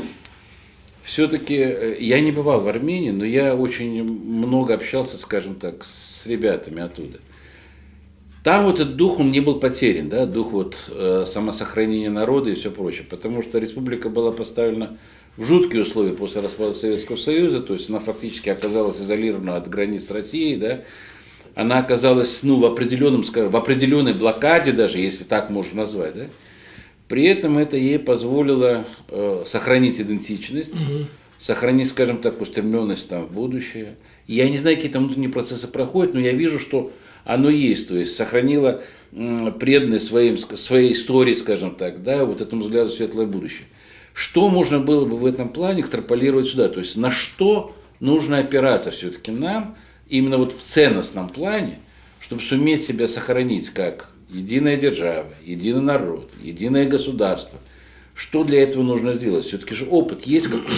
все-таки 1.03 1.57
э, 1.57 1.97
я 1.99 2.21
не 2.21 2.31
бывал 2.31 2.61
в 2.61 2.69
Армении, 2.69 3.11
но 3.11 3.25
я 3.25 3.57
очень 3.57 4.05
много 4.05 4.75
общался, 4.75 5.19
скажем 5.19 5.57
так, 5.57 5.83
с 5.83 6.27
ребятами 6.27 6.81
оттуда. 6.81 7.19
Там 8.45 8.67
вот 8.67 8.79
этот 8.79 8.97
дух, 8.97 9.21
он 9.21 9.33
не 9.33 9.41
был 9.41 9.59
потерян, 9.59 10.11
да, 10.11 10.27
дух 10.27 10.53
вот 10.53 10.79
э, 10.91 11.25
самосохранения 11.27 12.11
народа 12.11 12.51
и 12.51 12.55
все 12.55 12.71
прочее, 12.71 13.07
потому 13.09 13.43
что 13.43 13.59
республика 13.59 14.11
была 14.11 14.33
поставлена 14.33 14.99
в 15.39 15.47
жуткие 15.47 15.81
условия 15.81 16.13
после 16.13 16.43
распада 16.43 16.75
Советского 16.75 17.17
Союза, 17.17 17.61
то 17.61 17.73
есть 17.73 17.89
она 17.89 18.01
фактически 18.01 18.51
оказалась 18.51 19.01
изолирована 19.01 19.57
от 19.57 19.71
границ 19.71 20.11
России, 20.11 20.57
да, 20.57 20.83
она 21.55 21.79
оказалась 21.79 22.41
ну, 22.43 22.61
в, 22.61 22.67
определенном, 22.67 23.25
скажем, 23.25 23.49
в 23.49 23.57
определенной 23.57 24.13
блокаде 24.13 24.73
даже, 24.73 24.99
если 24.99 25.25
так 25.25 25.49
можно 25.49 25.79
назвать, 25.79 26.15
да, 26.15 26.27
при 27.09 27.25
этом 27.25 27.57
это 27.57 27.79
ей 27.79 27.99
позволило 27.99 28.85
э, 29.09 29.45
сохранить 29.47 29.99
идентичность, 29.99 30.75
угу. 30.75 31.07
сохранить, 31.39 31.89
скажем 31.89 32.19
так, 32.19 32.43
устремленность 32.43 33.09
там, 33.09 33.25
в 33.25 33.33
будущее. 33.33 33.95
Я 34.27 34.51
не 34.51 34.59
знаю, 34.59 34.77
какие 34.77 34.91
там 34.91 35.05
внутренние 35.05 35.31
процессы 35.31 35.67
проходят, 35.67 36.13
но 36.13 36.21
я 36.21 36.33
вижу, 36.33 36.59
что 36.59 36.93
оно 37.25 37.51
есть, 37.51 37.89
то 37.89 37.97
есть 37.97 38.15
сохранило 38.15 38.83
преданность 39.13 40.07
своим, 40.07 40.39
своей 40.39 40.93
истории, 40.93 41.35
скажем 41.35 41.75
так, 41.75 42.03
да, 42.03 42.25
вот 42.25 42.41
этому 42.41 42.63
взгляду 42.63 42.91
светлое 42.91 43.27
будущее. 43.27 43.67
Что 44.13 44.49
можно 44.49 44.79
было 44.79 45.05
бы 45.05 45.17
в 45.17 45.27
этом 45.27 45.49
плане 45.49 45.81
экстраполировать 45.81 46.49
сюда? 46.49 46.69
То 46.69 46.81
есть 46.81 46.97
на 46.97 47.11
что 47.11 47.75
нужно 48.01 48.39
опираться 48.39 48.91
все-таки 48.91 49.31
нам, 49.31 49.77
именно 50.09 50.37
вот 50.37 50.53
в 50.53 50.63
ценностном 50.63 51.29
плане, 51.29 51.79
чтобы 52.21 52.43
суметь 52.43 52.83
себя 52.83 53.09
сохранить 53.09 53.71
как 53.71 54.11
единая 54.31 54.77
держава, 54.77 55.29
единый 55.45 55.81
народ, 55.81 56.31
единое 56.43 56.87
государство. 56.87 57.59
Что 58.15 58.45
для 58.45 58.63
этого 58.63 58.83
нужно 58.83 59.15
сделать? 59.15 59.45
Все-таки 59.45 59.75
же 59.75 59.87
опыт 59.87 60.23
есть 60.25 60.47
какой-то. 60.47 60.73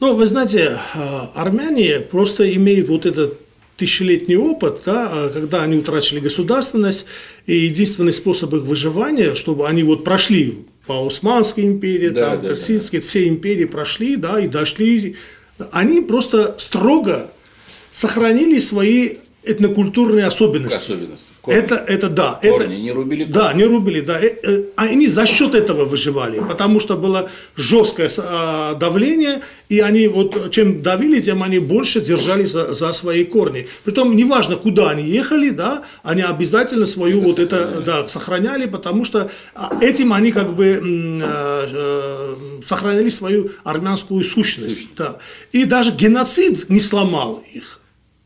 Ну, 0.00 0.14
вы 0.14 0.26
знаете, 0.26 0.78
а, 0.94 1.30
армяне 1.34 2.00
просто 2.00 2.52
имеют 2.54 2.88
вот 2.88 3.06
этот 3.06 3.38
тысячелетний 3.76 4.36
опыт, 4.36 4.80
да, 4.84 5.08
а 5.10 5.28
когда 5.28 5.62
они 5.62 5.76
утратили 5.76 6.18
государственность, 6.18 7.06
и 7.46 7.54
единственный 7.54 8.12
способ 8.12 8.54
их 8.54 8.62
выживания, 8.62 9.34
чтобы 9.34 9.68
они 9.68 9.82
вот 9.82 10.04
прошли 10.04 10.58
по 10.86 11.06
Османской 11.06 11.64
империи, 11.64 12.08
да, 12.08 12.30
там, 12.30 12.42
да, 12.42 12.48
Персидской, 12.48 13.00
да. 13.00 13.06
все 13.06 13.28
империи 13.28 13.66
прошли, 13.66 14.16
да, 14.16 14.40
и 14.40 14.48
дошли, 14.48 15.16
они 15.72 16.00
просто 16.00 16.56
строго 16.58 17.30
сохранили 17.90 18.58
свои 18.58 19.16
этнокультурные 19.46 20.26
особенности. 20.26 20.76
особенности. 20.76 21.26
Корни. 21.40 21.60
Это, 21.60 21.74
это 21.76 22.08
да. 22.08 22.40
Корни, 22.42 22.64
это, 22.64 22.74
не 22.74 22.92
рубили 22.92 23.24
корни. 23.24 23.34
Да, 23.34 23.52
не 23.52 23.64
рубили, 23.64 24.00
да. 24.00 24.18
Э, 24.20 24.34
э, 24.42 24.62
они 24.76 25.06
за 25.06 25.26
счет 25.26 25.54
этого 25.54 25.84
выживали, 25.84 26.40
потому 26.40 26.80
что 26.80 26.96
было 26.96 27.30
жесткое 27.56 28.10
а, 28.18 28.74
давление, 28.74 29.40
и 29.68 29.80
они 29.80 30.08
вот 30.08 30.50
чем 30.50 30.82
давили, 30.82 31.20
тем 31.20 31.42
они 31.42 31.60
больше 31.60 32.00
держались 32.00 32.50
за, 32.50 32.74
за 32.74 32.92
свои 32.92 33.24
корни. 33.24 33.68
Притом, 33.84 34.16
неважно, 34.16 34.56
куда 34.56 34.90
они 34.90 35.04
ехали, 35.04 35.50
да, 35.50 35.82
они 36.02 36.22
обязательно 36.22 36.86
свою 36.86 37.20
это 37.20 37.26
вот 37.26 37.36
сохраняли. 37.38 37.72
это, 37.72 37.80
да, 37.80 38.08
сохраняли, 38.08 38.66
потому 38.66 39.04
что 39.04 39.30
а, 39.54 39.78
этим 39.80 40.12
они 40.12 40.32
как 40.32 40.54
бы 40.54 40.80
э, 41.22 42.34
сохраняли 42.64 43.08
свою 43.08 43.50
армянскую 43.62 44.24
сущность. 44.24 44.76
сущность. 44.76 44.94
Да. 44.96 45.18
И 45.52 45.64
даже 45.64 45.92
геноцид 45.92 46.68
не 46.68 46.80
сломал 46.80 47.42
их. 47.52 47.80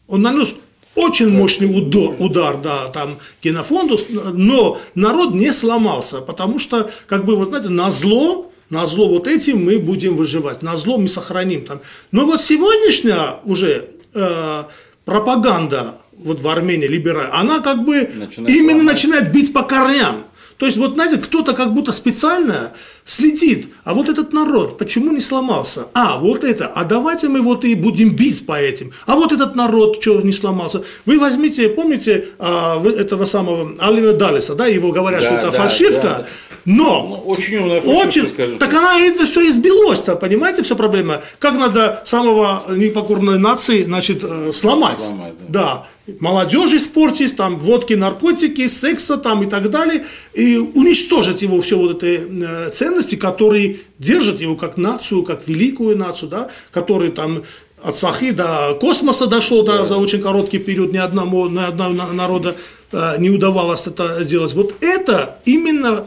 Он 0.07 0.23
нанес 0.23 0.55
очень 1.01 1.29
мощный 1.29 1.67
удар, 1.67 2.15
удар, 2.19 2.61
да, 2.61 2.89
там 2.89 3.19
генофонду, 3.43 3.99
но 4.33 4.79
народ 4.95 5.35
не 5.35 5.53
сломался, 5.53 6.21
потому 6.21 6.59
что, 6.59 6.91
как 7.07 7.25
бы, 7.25 7.37
вот 7.37 7.49
знаете, 7.49 7.69
на 7.69 7.91
зло, 7.91 8.51
на 8.69 8.87
зло 8.87 9.09
вот 9.09 9.27
этим 9.27 9.65
мы 9.65 9.79
будем 9.79 10.17
выживать, 10.17 10.63
на 10.63 10.77
зло 10.77 10.99
мы 10.99 11.09
сохраним 11.09 11.65
там. 11.65 11.81
Но 12.13 12.25
вот 12.25 12.41
сегодняшняя 12.41 13.41
уже 13.45 13.89
э, 14.15 14.65
пропаганда 15.05 15.95
вот 16.13 16.41
в 16.41 16.49
Армении 16.49 16.87
либеральная, 16.87 17.35
она 17.35 17.61
как 17.61 17.85
бы 17.85 18.11
начинает 18.15 18.57
именно 18.57 18.79
ломать. 18.79 18.93
начинает 18.95 19.33
бить 19.33 19.53
по 19.53 19.63
корням. 19.63 20.25
То 20.57 20.67
есть, 20.67 20.77
вот 20.77 20.93
знаете, 20.93 21.17
кто-то 21.17 21.55
как 21.55 21.73
будто 21.73 21.91
специально 21.91 22.73
следит, 23.05 23.69
а 23.85 23.95
вот 23.95 24.09
этот 24.09 24.33
народ, 24.33 24.79
почему 24.79 25.13
не 25.13 25.21
сломался? 25.21 25.89
А, 25.95 26.19
вот 26.19 26.45
это, 26.45 26.67
а 26.67 26.85
давайте 26.85 27.29
мы 27.29 27.43
вот 27.43 27.65
и 27.65 27.75
будем 27.75 28.15
бить 28.15 28.47
по 28.47 28.59
этим. 28.59 28.93
А 29.07 29.17
вот 29.17 29.33
этот 29.33 29.55
народ, 29.57 30.01
что 30.01 30.21
не 30.21 30.33
сломался? 30.33 30.83
Вы 31.07 31.19
возьмите, 31.19 31.69
помните 31.69 32.29
а, 32.39 32.83
этого 32.85 33.25
самого 33.25 33.73
Алина 33.79 34.13
Далиса, 34.13 34.55
да, 34.55 34.67
его 34.67 34.93
говорят, 34.93 35.23
да, 35.23 35.27
что 35.27 35.35
это 35.37 35.51
да, 35.51 35.59
фальшивка, 35.59 36.03
да, 36.03 36.27
но 36.65 37.23
ну, 37.25 37.31
очень 37.31 37.57
умная 37.57 37.81
фальшивка, 37.81 38.07
очень, 38.07 38.29
скажем 38.29 38.59
так 38.59 38.75
она 38.75 39.01
это 39.01 39.27
все 39.27 39.49
избилось-то, 39.49 40.17
понимаете, 40.17 40.63
все 40.63 40.77
проблема? 40.77 41.23
Как 41.39 41.55
надо 41.55 42.03
самого 42.05 42.63
непокорной 42.69 43.39
нации, 43.39 43.83
значит, 43.83 44.23
э, 44.23 44.51
сломать? 44.53 45.01
сломать 45.01 45.35
да. 45.49 45.87
да. 46.07 46.17
Молодежи 46.19 46.79
испортить, 46.79 47.37
там, 47.37 47.59
водки, 47.59 47.95
наркотики, 47.95 48.67
секса 48.69 49.17
там 49.17 49.43
и 49.43 49.47
так 49.47 49.71
далее, 49.71 50.05
и 50.35 50.57
уничтожить 50.57 51.43
его 51.43 51.61
все 51.61 51.79
вот 51.79 52.03
эти 52.03 52.21
э, 52.21 52.71
ценности, 52.91 53.15
которые 53.15 53.77
держат 53.99 54.41
его 54.41 54.57
как 54.57 54.77
нацию, 54.77 55.23
как 55.23 55.47
великую 55.47 55.97
нацию, 55.97 56.29
да, 56.29 56.51
который 56.73 57.11
там 57.11 57.43
от 57.83 57.97
Сахи 57.97 58.33
до 58.33 58.77
космоса 58.81 59.27
дошел 59.27 59.65
да, 59.65 59.87
за 59.87 59.97
очень 59.97 60.21
короткий 60.21 60.59
период, 60.59 60.93
ни 60.93 60.99
одному, 60.99 61.49
ни 61.49 61.63
одного 61.63 62.13
народа 62.13 62.57
э, 62.93 63.15
не 63.19 63.31
удавалось 63.31 63.87
это 63.87 64.23
сделать. 64.25 64.53
Вот 64.55 64.75
это 64.81 65.39
именно 65.47 66.07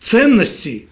ценности. 0.00 0.88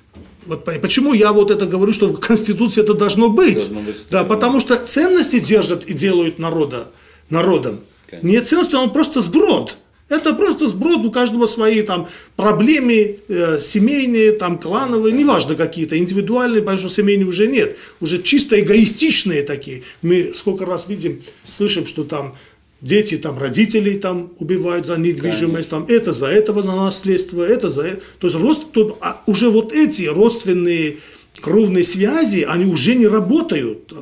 Вот 0.47 0.65
почему 0.65 1.13
я 1.13 1.33
вот 1.33 1.51
это 1.51 1.67
говорю, 1.67 1.93
что 1.93 2.07
в 2.07 2.21
Конституции 2.21 2.83
это 2.83 2.95
должно 2.95 3.29
быть. 3.29 3.69
Должно 3.69 3.81
быть 3.81 3.97
да, 4.11 4.25
потому 4.25 4.61
что 4.61 4.77
ценности 4.77 5.41
держат 5.41 5.85
и 5.85 5.93
делают 5.93 6.39
народа, 6.39 6.87
народом. 7.31 7.81
Конечно. 8.09 8.29
Не 8.29 8.41
ценности, 8.41 8.77
он 8.77 8.93
просто 8.93 9.21
сброд. 9.21 9.77
Это 10.09 10.35
просто 10.35 10.69
сброд, 10.69 11.05
у 11.05 11.11
каждого 11.11 11.47
свои 11.47 11.83
там 11.83 12.09
проблемы 12.37 13.19
э, 13.27 13.59
семейные, 13.59 14.33
там 14.33 14.59
клановые, 14.59 15.13
неважно 15.13 15.57
какие-то, 15.57 15.99
индивидуальные, 15.99 16.63
потому 16.63 16.79
что 16.79 16.89
семейные 16.89 17.27
уже 17.27 17.49
нет, 17.49 17.77
уже 18.01 18.23
чисто 18.23 18.61
эгоистичные 18.61 19.43
такие. 19.43 19.83
Мы 20.03 20.33
сколько 20.35 20.65
раз 20.65 20.89
видим, 20.89 21.23
слышим, 21.49 21.87
что 21.87 22.05
там 22.05 22.37
дети 22.81 23.17
там 23.17 23.37
родителей 23.39 23.99
там 23.99 24.33
убивают 24.39 24.87
за 24.87 24.97
недвижимость, 24.97 25.71
там 25.71 25.87
это 25.89 26.13
за 26.13 26.27
этого 26.27 26.63
за 26.63 26.73
наследство, 26.73 27.43
это 27.43 27.71
за 27.71 27.83
это. 27.83 28.03
То 28.21 28.29
есть 28.29 28.39
рост, 28.39 28.71
то, 28.71 28.97
а 29.01 29.23
уже 29.27 29.51
вот 29.51 29.73
эти 29.73 30.05
родственные 30.05 30.99
кровные 31.41 31.83
связи, 31.83 32.47
они 32.49 32.67
уже 32.67 32.95
не 32.95 33.09
работают. 33.09 33.93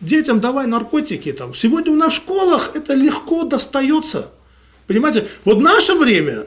Детям 0.00 0.38
давай 0.38 0.68
наркотики 0.68 1.32
там. 1.32 1.54
Сегодня 1.54 1.92
у 1.92 1.96
нас 1.96 2.12
в 2.12 2.16
школах 2.16 2.72
это 2.74 2.94
легко 2.94 3.42
достается. 3.42 4.32
Понимаете, 4.86 5.26
вот 5.44 5.60
наше 5.60 5.94
время, 5.94 6.46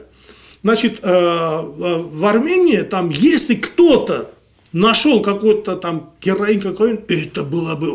значит, 0.62 1.00
э, 1.02 1.08
э, 1.08 2.02
в 2.02 2.24
Армении, 2.24 2.82
там, 2.82 3.10
если 3.10 3.54
кто-то 3.54 4.30
нашел 4.72 5.20
какой-то 5.20 5.76
там 5.76 6.12
героин 6.20 6.60
какой 6.60 6.94
это 6.94 7.42
было 7.44 7.74
бы, 7.74 7.90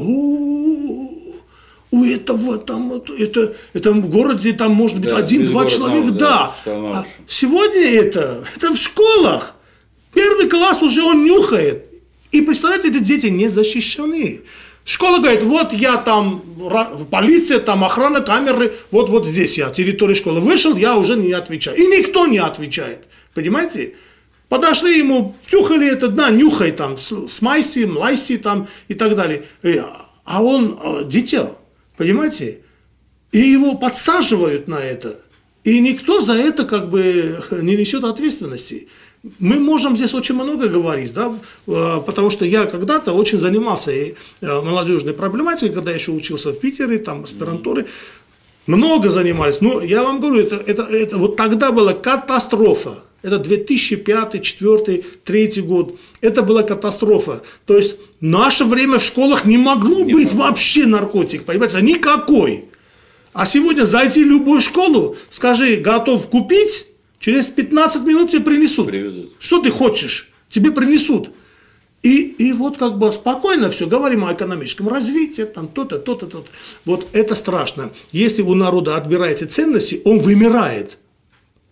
у 1.95 2.03
этого 2.03 2.57
там, 2.57 3.01
это, 3.17 3.53
это 3.73 3.91
в 3.93 4.09
городе 4.09 4.51
там 4.53 4.73
может 4.73 4.99
быть 4.99 5.09
да, 5.09 5.17
один-два 5.17 5.65
человека, 5.65 6.11
да. 6.11 6.55
да. 6.65 6.71
А 6.71 7.05
сегодня 7.27 7.81
это, 7.81 8.43
это 8.55 8.73
в 8.73 8.77
школах. 8.77 9.55
Первый 10.13 10.49
класс 10.49 10.81
уже 10.81 11.01
он 11.03 11.23
нюхает. 11.23 11.85
И 12.31 12.41
представляете, 12.41 12.89
эти 12.89 12.99
дети 12.99 13.27
не 13.27 13.47
защищены. 13.47 14.41
Школа 14.85 15.17
говорит, 15.17 15.41
вот 15.41 15.73
я 15.73 15.97
там, 15.97 16.43
полиция, 17.09 17.59
там 17.59 17.83
охрана 17.83 18.21
камеры, 18.21 18.75
вот 18.91 19.09
вот 19.09 19.25
здесь 19.25 19.57
я, 19.57 19.71
территория 19.71 20.13
школы. 20.13 20.39
Вышел, 20.39 20.75
я 20.75 20.95
уже 20.95 21.15
не 21.15 21.33
отвечаю. 21.33 21.75
И 21.75 21.81
никто 21.81 22.27
не 22.27 22.37
отвечает. 22.37 23.05
Понимаете? 23.33 23.95
Подошли 24.47 24.99
ему, 24.99 25.35
тюхали 25.49 25.87
это, 25.87 26.07
да, 26.07 26.29
нюхай 26.29 26.71
там, 26.71 26.97
смайси, 26.99 27.85
млайси 27.85 28.37
там 28.37 28.67
и 28.87 28.93
так 28.93 29.15
далее. 29.15 29.43
А 30.23 30.43
он 30.43 30.79
э, 30.79 31.03
дитя, 31.05 31.55
понимаете? 31.97 32.59
И 33.31 33.39
его 33.39 33.73
подсаживают 33.73 34.67
на 34.67 34.79
это. 34.79 35.19
И 35.63 35.79
никто 35.79 36.21
за 36.21 36.33
это 36.33 36.63
как 36.63 36.91
бы 36.91 37.39
не 37.51 37.75
несет 37.75 38.03
ответственности 38.03 38.87
мы 39.39 39.59
можем 39.59 39.95
здесь 39.95 40.13
очень 40.13 40.35
много 40.35 40.67
говорить, 40.67 41.13
да, 41.13 41.33
э, 41.67 42.01
потому 42.05 42.29
что 42.29 42.45
я 42.45 42.65
когда-то 42.65 43.13
очень 43.13 43.39
занимался 43.39 43.91
и 43.91 44.13
э, 44.41 44.61
молодежной 44.61 45.13
проблематикой, 45.13 45.73
когда 45.73 45.91
еще 45.91 46.11
учился 46.11 46.51
в 46.51 46.59
Питере, 46.59 46.99
там, 46.99 47.23
аспирантуры, 47.23 47.87
много 48.67 49.09
занимались. 49.09 49.61
Но 49.61 49.81
я 49.81 50.03
вам 50.03 50.19
говорю, 50.19 50.45
это, 50.45 50.55
это, 50.55 50.83
это 50.83 51.17
вот 51.17 51.35
тогда 51.35 51.71
была 51.71 51.93
катастрофа. 51.93 53.03
Это 53.23 53.39
2005, 53.39 54.29
2004, 54.31 55.01
2003 55.25 55.61
год. 55.63 55.99
Это 56.21 56.43
была 56.43 56.61
катастрофа. 56.61 57.41
То 57.65 57.75
есть 57.75 57.97
наше 58.21 58.65
время 58.65 58.99
в 58.99 59.03
школах 59.03 59.45
не 59.45 59.57
могло 59.57 60.03
не 60.03 60.13
быть 60.13 60.31
могло. 60.33 60.49
вообще 60.49 60.85
наркотик, 60.85 61.45
понимаете, 61.45 61.81
никакой. 61.81 62.65
А 63.33 63.45
сегодня 63.47 63.85
зайти 63.85 64.23
в 64.23 64.27
любую 64.27 64.61
школу, 64.61 65.15
скажи, 65.31 65.77
готов 65.77 66.29
купить, 66.29 66.85
через 67.19 67.47
15 67.47 68.03
минут 68.03 68.31
тебе 68.31 68.41
принесут. 68.41 68.87
Привезут. 68.87 69.31
Что 69.39 69.59
ты 69.61 69.69
хочешь? 69.69 70.31
Тебе 70.49 70.71
принесут. 70.71 71.31
И, 72.05 72.21
и 72.21 72.53
вот 72.53 72.77
как 72.77 72.99
бы 72.99 73.11
спокойно 73.11 73.71
все, 73.71 73.87
говорим 73.87 74.25
о 74.25 74.33
экономическом 74.33 74.89
развитии, 74.89 75.41
там 75.41 75.67
то-то, 75.67 75.97
то-то, 75.97 76.27
то-то. 76.27 76.47
Вот 76.85 77.07
это 77.13 77.33
страшно. 77.33 77.91
Если 78.11 78.43
у 78.43 78.53
народа 78.53 78.95
отбираете 78.95 79.47
ценности, 79.47 80.01
он 80.05 80.19
вымирает. 80.19 80.99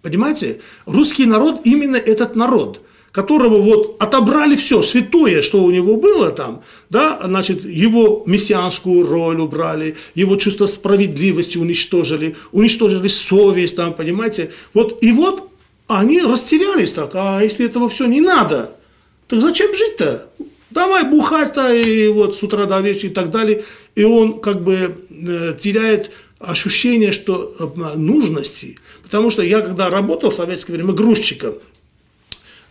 Понимаете? 0.02 0.60
Русский 0.88 1.26
народ 1.26 1.62
именно 1.66 1.98
этот 1.98 2.36
народ, 2.36 2.82
которого 3.14 3.62
вот 3.62 3.96
отобрали 4.00 4.58
все 4.58 4.84
святое, 4.84 5.42
что 5.42 5.64
у 5.64 5.72
него 5.72 5.96
было 5.96 6.32
там, 6.32 6.64
да, 6.90 7.22
значит, 7.24 7.64
его 7.64 8.24
мессианскую 8.26 9.08
роль 9.08 9.40
убрали, 9.40 9.96
его 10.16 10.36
чувство 10.36 10.66
справедливости 10.66 11.58
уничтожили, 11.58 12.36
уничтожили 12.52 13.08
совесть 13.08 13.78
там, 13.78 13.94
понимаете? 13.94 14.52
Вот, 14.74 15.02
и 15.02 15.14
вот 15.14 15.50
они 15.88 16.20
растерялись 16.20 16.92
так, 16.92 17.12
а 17.14 17.40
если 17.42 17.66
этого 17.66 17.88
все 17.88 18.08
не 18.08 18.20
надо– 18.20 18.76
так 19.28 19.42
зачем 19.42 19.74
жить-то? 19.74 20.30
Давай 20.70 21.06
бухать-то 21.06 21.74
и 21.74 22.08
вот 22.10 22.36
с 22.36 22.44
утра 22.44 22.66
до 22.66 22.82
вечера 22.82 23.10
и 23.10 23.14
так 23.14 23.32
далее. 23.32 23.64
И 23.96 24.04
он 24.04 24.40
как 24.40 24.64
бы 24.64 24.96
э, 25.10 25.56
теряет 25.60 26.12
ощущение, 26.40 27.12
что 27.12 27.56
э, 27.60 27.98
нужности. 27.98 28.78
Потому 29.02 29.30
что 29.30 29.42
я 29.42 29.62
когда 29.62 29.90
работал 29.90 30.30
в 30.30 30.34
советское 30.34 30.74
время 30.74 30.94
грузчиком, 30.94 31.56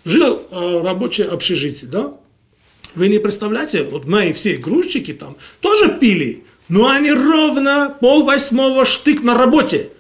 жил 0.04 0.42
э, 0.50 0.80
рабочее 0.82 1.28
общежитие, 1.28 1.90
да? 1.90 2.12
Вы 2.94 3.08
не 3.08 3.18
представляете, 3.18 3.84
вот 3.84 4.06
мои 4.06 4.32
все 4.32 4.56
грузчики 4.56 5.14
там 5.14 5.36
тоже 5.60 5.96
пили, 5.98 6.44
но 6.68 6.88
они 6.88 7.10
ровно 7.10 7.96
пол 8.00 8.24
восьмого 8.24 8.84
штык 8.84 9.22
на 9.22 9.34
работе. 9.34 9.90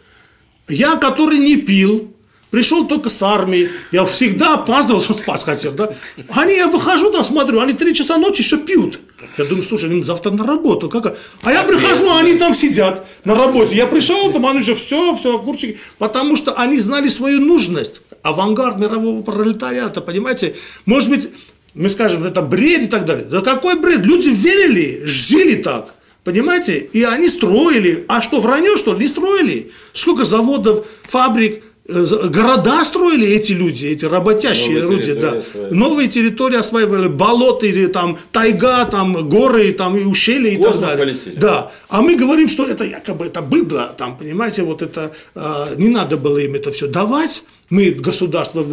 Я, 0.68 0.96
который 0.96 1.38
не 1.38 1.56
пил, 1.56 2.14
пришел 2.50 2.86
только 2.86 3.08
с 3.08 3.22
армии, 3.22 3.70
я 3.92 4.04
всегда 4.04 4.54
опаздывал, 4.54 5.00
что 5.02 5.14
спать 5.14 5.42
хотел, 5.42 5.72
да. 5.72 5.92
Они, 6.30 6.54
я 6.54 6.68
выхожу 6.68 7.10
там, 7.10 7.24
смотрю, 7.24 7.60
они 7.60 7.72
три 7.72 7.94
часа 7.94 8.18
ночи 8.18 8.42
еще 8.42 8.58
пьют. 8.58 9.00
Я 9.38 9.44
думаю, 9.44 9.64
слушай, 9.64 9.90
они 9.90 10.02
завтра 10.02 10.30
на 10.30 10.44
работу, 10.44 10.88
как? 10.88 11.16
А 11.42 11.52
я 11.52 11.62
прихожу, 11.64 12.10
а 12.10 12.18
они 12.18 12.34
там 12.34 12.54
сидят 12.54 13.06
на 13.24 13.34
работе. 13.34 13.76
Я 13.76 13.86
пришел, 13.86 14.32
там 14.32 14.46
они 14.46 14.60
же 14.60 14.74
все, 14.74 15.14
все, 15.16 15.36
огурчики, 15.36 15.78
потому 15.98 16.36
что 16.36 16.52
они 16.54 16.78
знали 16.78 17.08
свою 17.08 17.40
нужность. 17.40 18.02
Авангард 18.22 18.78
мирового 18.78 19.22
пролетариата, 19.22 20.00
понимаете? 20.00 20.54
Может 20.86 21.10
быть, 21.10 21.28
мы 21.74 21.88
скажем, 21.88 22.24
это 22.24 22.42
бред 22.42 22.82
и 22.82 22.86
так 22.86 23.04
далее. 23.04 23.24
Да 23.24 23.40
какой 23.40 23.78
бред? 23.78 24.00
Люди 24.00 24.28
верили, 24.28 25.02
жили 25.04 25.54
так. 25.54 25.94
Понимаете? 26.24 26.78
И 26.78 27.02
они 27.02 27.28
строили. 27.28 28.04
А 28.08 28.22
что, 28.22 28.40
вранье, 28.40 28.76
что 28.76 28.92
ли? 28.92 29.00
Не 29.00 29.08
строили. 29.08 29.72
Сколько 29.92 30.24
заводов, 30.24 30.86
фабрик, 31.04 31.64
города 31.88 32.84
строили 32.84 33.26
эти 33.26 33.52
люди, 33.52 33.86
эти 33.86 34.04
работящие 34.04 34.82
Новые 34.82 34.98
люди, 34.98 35.12
да. 35.14 35.28
Осваивали. 35.38 35.74
Новые 35.74 36.08
территории 36.08 36.56
осваивали, 36.56 37.08
болота 37.08 37.66
или 37.66 37.86
там 37.86 38.16
тайга, 38.30 38.84
там 38.84 39.28
горы, 39.28 39.72
там 39.72 39.96
и 39.96 40.04
ущелья 40.04 40.50
и 40.50 40.56
Космос 40.56 40.74
так 40.74 40.80
далее. 40.80 41.14
Полетели. 41.14 41.36
Да. 41.36 41.72
А 41.88 42.00
мы 42.02 42.14
говорим, 42.14 42.48
что 42.48 42.66
это 42.66 42.84
якобы 42.84 43.26
это 43.26 43.42
быдло, 43.42 43.94
там, 43.98 44.16
понимаете, 44.16 44.62
вот 44.62 44.80
это 44.80 45.12
э, 45.34 45.74
не 45.76 45.88
надо 45.88 46.16
было 46.16 46.38
им 46.38 46.54
это 46.54 46.70
все 46.70 46.86
давать. 46.86 47.42
Мы 47.68 47.90
государство 47.90 48.64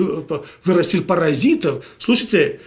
вырастили 0.63 1.01
паразитов. 1.01 1.83
Слушайте, 1.97 2.59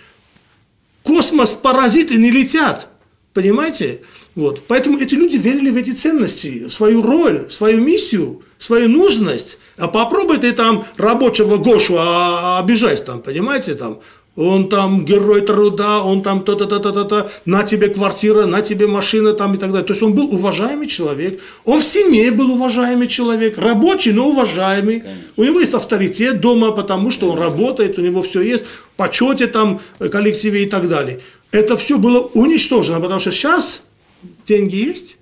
космос 1.04 1.50
паразиты 1.52 2.16
не 2.16 2.30
летят, 2.32 2.88
понимаете? 3.34 4.00
Вот. 4.34 4.62
Поэтому 4.66 4.98
эти 4.98 5.14
люди 5.14 5.36
верили 5.36 5.70
в 5.70 5.76
эти 5.76 5.90
ценности, 5.90 6.68
свою 6.68 7.02
роль, 7.02 7.46
свою 7.50 7.80
миссию, 7.80 8.42
свою 8.58 8.88
нужность. 8.88 9.58
А 9.76 9.88
попробуй 9.88 10.38
ты 10.38 10.52
там 10.52 10.84
рабочего 10.96 11.56
Гошу 11.56 11.96
а, 11.98 12.58
обижать 12.60 13.04
там, 13.04 13.20
понимаете, 13.20 13.74
там, 13.74 14.00
он 14.34 14.70
там 14.70 15.04
герой 15.04 15.42
труда, 15.42 16.02
он 16.02 16.22
там 16.22 16.42
то-то-то-то-то, 16.42 17.30
на 17.44 17.64
тебе 17.64 17.88
квартира, 17.88 18.46
на 18.46 18.62
тебе 18.62 18.86
машина 18.86 19.34
там 19.34 19.54
и 19.54 19.58
так 19.58 19.70
далее. 19.70 19.86
То 19.86 19.92
есть 19.92 20.02
он 20.02 20.14
был 20.14 20.32
уважаемый 20.32 20.86
человек, 20.86 21.40
он 21.66 21.80
в 21.80 21.84
семье 21.84 22.30
был 22.30 22.50
уважаемый 22.50 23.08
человек, 23.08 23.58
рабочий, 23.58 24.12
но 24.12 24.28
уважаемый. 24.28 25.00
Конечно. 25.00 25.22
У 25.36 25.44
него 25.44 25.60
есть 25.60 25.74
авторитет 25.74 26.40
дома, 26.40 26.70
потому 26.70 27.10
что 27.10 27.30
он 27.30 27.38
работает, 27.38 27.98
у 27.98 28.02
него 28.02 28.22
все 28.22 28.40
есть, 28.40 28.64
почете 28.96 29.48
там, 29.48 29.80
коллективе 29.98 30.62
и 30.62 30.66
так 30.66 30.88
далее. 30.88 31.20
Это 31.52 31.76
все 31.76 31.98
было 31.98 32.20
уничтожено, 32.20 33.00
потому 33.00 33.20
что 33.20 33.30
сейчас 33.30 33.82
деньги 34.44 34.76
есть, 34.76 35.18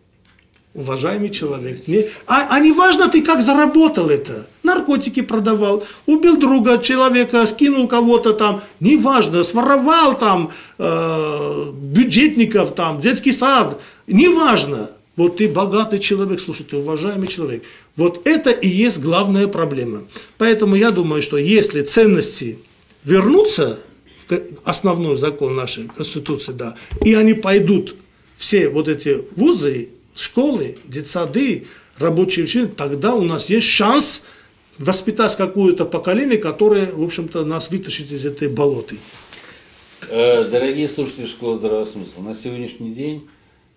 уважаемый 0.75 1.31
человек. 1.31 1.89
Не, 1.89 2.07
а, 2.27 2.47
а 2.51 2.61
не 2.61 2.73
важно 2.73 3.09
ты 3.09 3.23
как 3.23 3.43
заработал 3.43 4.09
это. 4.09 4.47
Наркотики 4.63 5.23
продавал, 5.23 5.85
убил 6.07 6.37
друга 6.37 6.79
человека, 6.79 7.45
скинул 7.47 7.89
кого-то 7.89 8.33
там. 8.33 8.63
Не 8.79 8.97
важно, 8.97 9.43
своровал 9.43 10.17
там 10.17 10.53
э, 10.79 11.73
бюджетников, 11.73 12.75
там, 12.75 13.01
детский 13.01 13.33
сад. 13.33 13.81
Не 14.07 14.29
важно. 14.29 14.91
Вот 15.17 15.39
ты 15.39 15.49
богатый 15.49 15.99
человек, 15.99 16.41
слушай, 16.41 16.65
ты 16.65 16.77
уважаемый 16.77 17.27
человек. 17.27 17.65
Вот 17.97 18.23
это 18.25 18.51
и 18.51 18.69
есть 18.69 19.01
главная 19.01 19.49
проблема. 19.49 20.05
Поэтому 20.39 20.77
я 20.77 20.93
думаю, 20.93 21.21
что 21.23 21.37
если 21.37 21.83
ценности 21.83 22.59
вернутся 23.05 23.81
основной 24.65 25.17
закон 25.17 25.57
нашей 25.57 25.89
Конституции, 25.89 26.53
да, 26.53 26.77
и 27.05 27.15
они 27.15 27.35
пойдут 27.35 27.97
все 28.37 28.69
вот 28.69 28.89
эти 28.89 29.23
вузы, 29.37 29.91
школы, 30.15 30.79
детсады, 30.85 31.67
рабочие 31.99 32.45
учреждения, 32.45 32.75
тогда 32.77 33.15
у 33.15 33.23
нас 33.23 33.51
есть 33.51 33.67
шанс 33.67 34.23
воспитать 34.79 35.37
какое-то 35.37 35.85
поколение, 35.85 36.39
которое, 36.39 36.87
в 36.87 37.03
общем-то, 37.03 37.45
нас 37.45 37.71
вытащит 37.71 38.11
из 38.11 38.25
этой 38.25 38.49
болоты. 38.49 38.97
Э, 40.09 40.45
дорогие 40.45 40.89
слушатели 40.89 41.27
школы 41.27 41.59
здравого 41.59 41.85
смысла, 41.85 42.23
на 42.23 42.35
сегодняшний 42.35 42.93
день, 42.93 43.29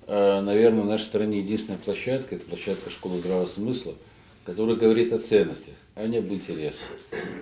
э, 0.07 0.41
наверное, 0.41 0.83
в 0.83 0.85
нашей 0.85 1.03
стране 1.03 1.39
единственная 1.39 1.77
площадка, 1.77 2.35
это 2.35 2.45
площадка 2.45 2.89
школы 2.89 3.19
здравого 3.19 3.47
смысла, 3.47 3.95
которая 4.45 4.75
говорит 4.75 5.13
о 5.13 5.19
ценностях, 5.19 5.75
а 5.95 6.07
не 6.07 6.17
об 6.17 6.31
интересах. 6.31 6.81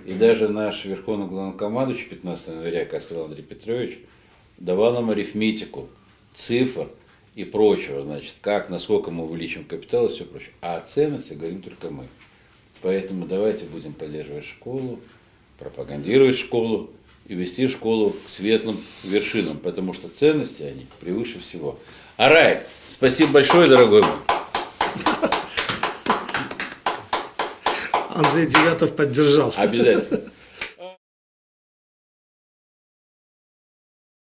И 0.06 0.14
даже 0.14 0.50
наш 0.50 0.86
верховный 0.86 1.28
главнокомандующий 1.28 2.08
15 2.10 2.48
января, 2.48 2.86
как 2.86 3.02
сказал 3.02 3.26
Андрей 3.26 3.44
Петрович, 3.44 4.00
давал 4.58 4.94
нам 4.94 5.10
арифметику, 5.10 5.88
цифр– 6.34 6.90
и 7.36 7.46
прочего, 7.46 8.02
значит, 8.02 8.36
как, 8.42 8.70
насколько 8.70 9.12
мы 9.12 9.26
увеличим 9.26 9.64
капитал 9.64 10.08
и 10.08 10.14
все 10.14 10.26
прочее. 10.26 10.52
А 10.62 10.78
о 10.78 10.82
ценности 10.82 11.34
говорим 11.34 11.62
только 11.62 11.90
мы. 11.90 12.08
Поэтому 12.82 13.26
давайте 13.26 13.66
будем 13.66 13.94
поддерживать 13.94 14.46
школу, 14.46 15.00
пропагандировать 15.60 16.38
школу 16.38 16.90
и 17.28 17.36
вести 17.36 17.68
школу 17.68 18.16
к 18.26 18.30
светлым 18.30 18.82
вершинам, 19.04 19.60
потому 19.60 19.94
что 19.94 20.10
ценности 20.10 20.64
они 20.64 20.88
превыше 21.00 21.40
всего. 21.40 21.80
Арайк, 22.18 22.66
спасибо 22.88 23.34
большое, 23.34 23.68
дорогой 23.68 24.02
мой. 24.02 25.32
Андрей 28.16 28.48
Девятов 28.48 28.96
поддержал. 28.96 29.54
Обязательно. 29.58 30.22